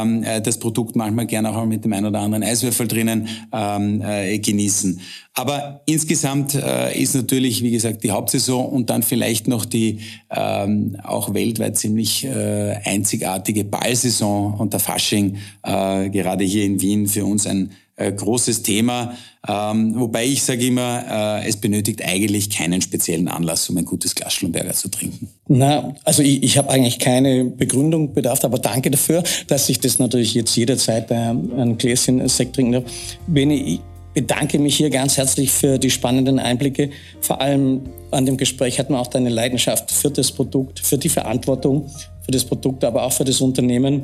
ähm, 0.02 0.24
äh, 0.24 0.42
das 0.42 0.58
Produkt 0.58 0.96
manchmal 0.96 1.26
gerne 1.26 1.56
auch 1.56 1.66
mit 1.66 1.84
dem 1.86 1.94
einen 1.94 2.08
oder 2.08 2.20
anderen 2.20 2.44
Eiswürfel 2.44 2.88
drinnen 2.88 3.28
ähm, 3.52 4.02
äh, 4.02 4.40
genießen. 4.40 5.00
Aber 5.36 5.82
insgesamt 5.86 6.54
äh, 6.56 7.00
ist 7.00 7.16
natürlich, 7.16 7.64
wie 7.64 7.72
gesagt, 7.72 8.04
die 8.04 8.12
Hauptsaison 8.12 8.66
und 8.68 8.90
dann 8.90 9.02
vielleicht 9.02 9.48
noch 9.48 9.66
die 9.66 10.00
ähm, 10.30 10.98
auch 11.04 11.34
weltweit 11.34 11.78
ziemlich 11.78 12.24
äh, 12.26 12.76
einzigartige 12.86 13.64
Ballsaison 13.64 14.54
und 14.54 14.74
der 14.74 14.80
Fasching, 14.80 15.38
äh, 15.64 16.10
gerade 16.10 16.44
hier 16.44 16.66
in 16.66 16.82
Wien, 16.82 17.08
für 17.08 17.26
uns 17.26 17.48
ein 17.48 17.72
äh, 17.96 18.12
großes 18.12 18.64
Thema. 18.64 19.14
Ähm, 19.48 19.94
wobei 20.00 20.26
ich 20.26 20.42
sage 20.44 20.66
immer, 20.66 21.42
äh, 21.44 21.48
es 21.48 21.58
benötigt 21.58 22.04
eigentlich 22.04 22.50
keinen 22.50 22.82
speziellen 22.82 23.28
Anlass, 23.28 23.70
um 23.70 23.78
ein 23.78 23.86
gutes 23.86 24.16
Glas 24.16 24.34
Schlumberger 24.34 24.74
zu 24.74 24.90
trinken. 24.90 25.30
Na, 25.48 25.94
also 26.04 26.24
ich, 26.24 26.42
ich 26.44 26.58
habe 26.58 26.70
eigentlich 26.70 26.98
keine 26.98 27.46
Begründung 27.46 28.14
bedarf, 28.14 28.44
aber 28.44 28.58
danke 28.58 28.90
dafür, 28.90 29.24
dass 29.48 29.70
ich 29.70 29.80
das 29.80 30.00
natürlich 30.00 30.34
jetzt 30.34 30.56
jederzeit 30.56 31.12
äh, 31.12 31.16
ein 31.16 31.78
Gläschen 31.78 32.28
Sekt 32.30 32.56
trinken 32.56 32.72
darf. 32.72 32.84
Beni, 33.28 33.80
bedanke 34.14 34.60
mich 34.60 34.78
hier 34.78 34.90
ganz 34.90 35.18
herzlich 35.18 35.52
für 35.52 35.78
die 35.78 35.90
spannenden 35.90 36.40
Einblicke. 36.40 36.92
Vor 37.22 37.42
allem 37.42 37.82
an 38.12 38.26
dem 38.26 38.38
Gespräch 38.38 38.80
hat 38.80 38.90
man 38.90 39.00
auch 39.00 39.08
deine 39.08 39.30
Leidenschaft 39.30 39.92
für 39.92 40.12
das 40.12 40.32
Produkt, 40.32 40.80
für 40.80 40.98
die 40.98 41.10
Verantwortung 41.10 41.90
für 42.26 42.32
das 42.32 42.46
Produkt, 42.46 42.84
aber 42.84 43.04
auch 43.04 43.12
für 43.12 43.24
das 43.24 43.42
Unternehmen, 43.42 44.04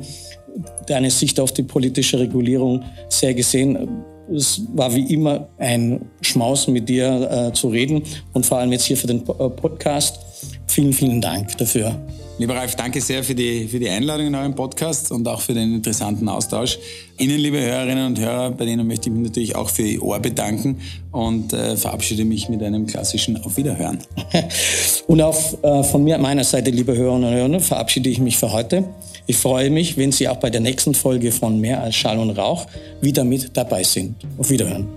deine 0.86 1.10
Sicht 1.10 1.38
auf 1.40 1.52
die 1.52 1.62
politische 1.62 2.18
Regulierung 2.18 2.82
sehr 3.08 3.34
gesehen. 3.34 4.04
Es 4.34 4.62
war 4.74 4.94
wie 4.94 5.12
immer 5.12 5.48
ein 5.58 6.02
Schmaus, 6.20 6.68
mit 6.68 6.88
dir 6.88 7.48
äh, 7.48 7.52
zu 7.52 7.68
reden 7.68 8.02
und 8.32 8.46
vor 8.46 8.58
allem 8.58 8.72
jetzt 8.72 8.84
hier 8.84 8.96
für 8.96 9.06
den 9.06 9.20
äh, 9.20 9.48
Podcast. 9.48 10.20
Vielen, 10.66 10.92
vielen 10.92 11.20
Dank 11.20 11.56
dafür. 11.58 12.00
Lieber 12.40 12.56
Ralf, 12.56 12.74
danke 12.74 13.02
sehr 13.02 13.22
für 13.22 13.34
die, 13.34 13.68
für 13.68 13.78
die 13.78 13.90
Einladung 13.90 14.28
in 14.28 14.34
euren 14.34 14.54
Podcast 14.54 15.12
und 15.12 15.28
auch 15.28 15.42
für 15.42 15.52
den 15.52 15.74
interessanten 15.74 16.26
Austausch. 16.26 16.78
Ihnen, 17.18 17.36
liebe 17.36 17.60
Hörerinnen 17.60 18.06
und 18.06 18.18
Hörer, 18.18 18.50
bei 18.52 18.64
denen 18.64 18.86
möchte 18.86 19.10
ich 19.10 19.14
mich 19.14 19.24
natürlich 19.24 19.56
auch 19.56 19.68
für 19.68 19.82
Ihr 19.82 20.02
Ohr 20.02 20.20
bedanken 20.20 20.80
und 21.12 21.52
äh, 21.52 21.76
verabschiede 21.76 22.24
mich 22.24 22.48
mit 22.48 22.62
einem 22.62 22.86
klassischen 22.86 23.36
Auf 23.44 23.58
Wiederhören. 23.58 23.98
und 25.06 25.20
auf, 25.20 25.62
äh, 25.62 25.82
von 25.82 26.02
mir, 26.02 26.16
meiner 26.16 26.44
Seite, 26.44 26.70
liebe 26.70 26.96
Hörerinnen 26.96 27.28
und 27.28 27.34
Hörer, 27.34 27.60
verabschiede 27.60 28.08
ich 28.08 28.20
mich 28.20 28.38
für 28.38 28.50
heute. 28.50 28.84
Ich 29.26 29.36
freue 29.36 29.68
mich, 29.68 29.98
wenn 29.98 30.10
Sie 30.10 30.26
auch 30.26 30.38
bei 30.38 30.48
der 30.48 30.62
nächsten 30.62 30.94
Folge 30.94 31.32
von 31.32 31.60
Mehr 31.60 31.82
als 31.82 31.94
Schall 31.94 32.18
und 32.18 32.30
Rauch 32.30 32.66
wieder 33.02 33.22
mit 33.22 33.54
dabei 33.54 33.82
sind. 33.82 34.14
Auf 34.38 34.48
Wiederhören. 34.48 34.88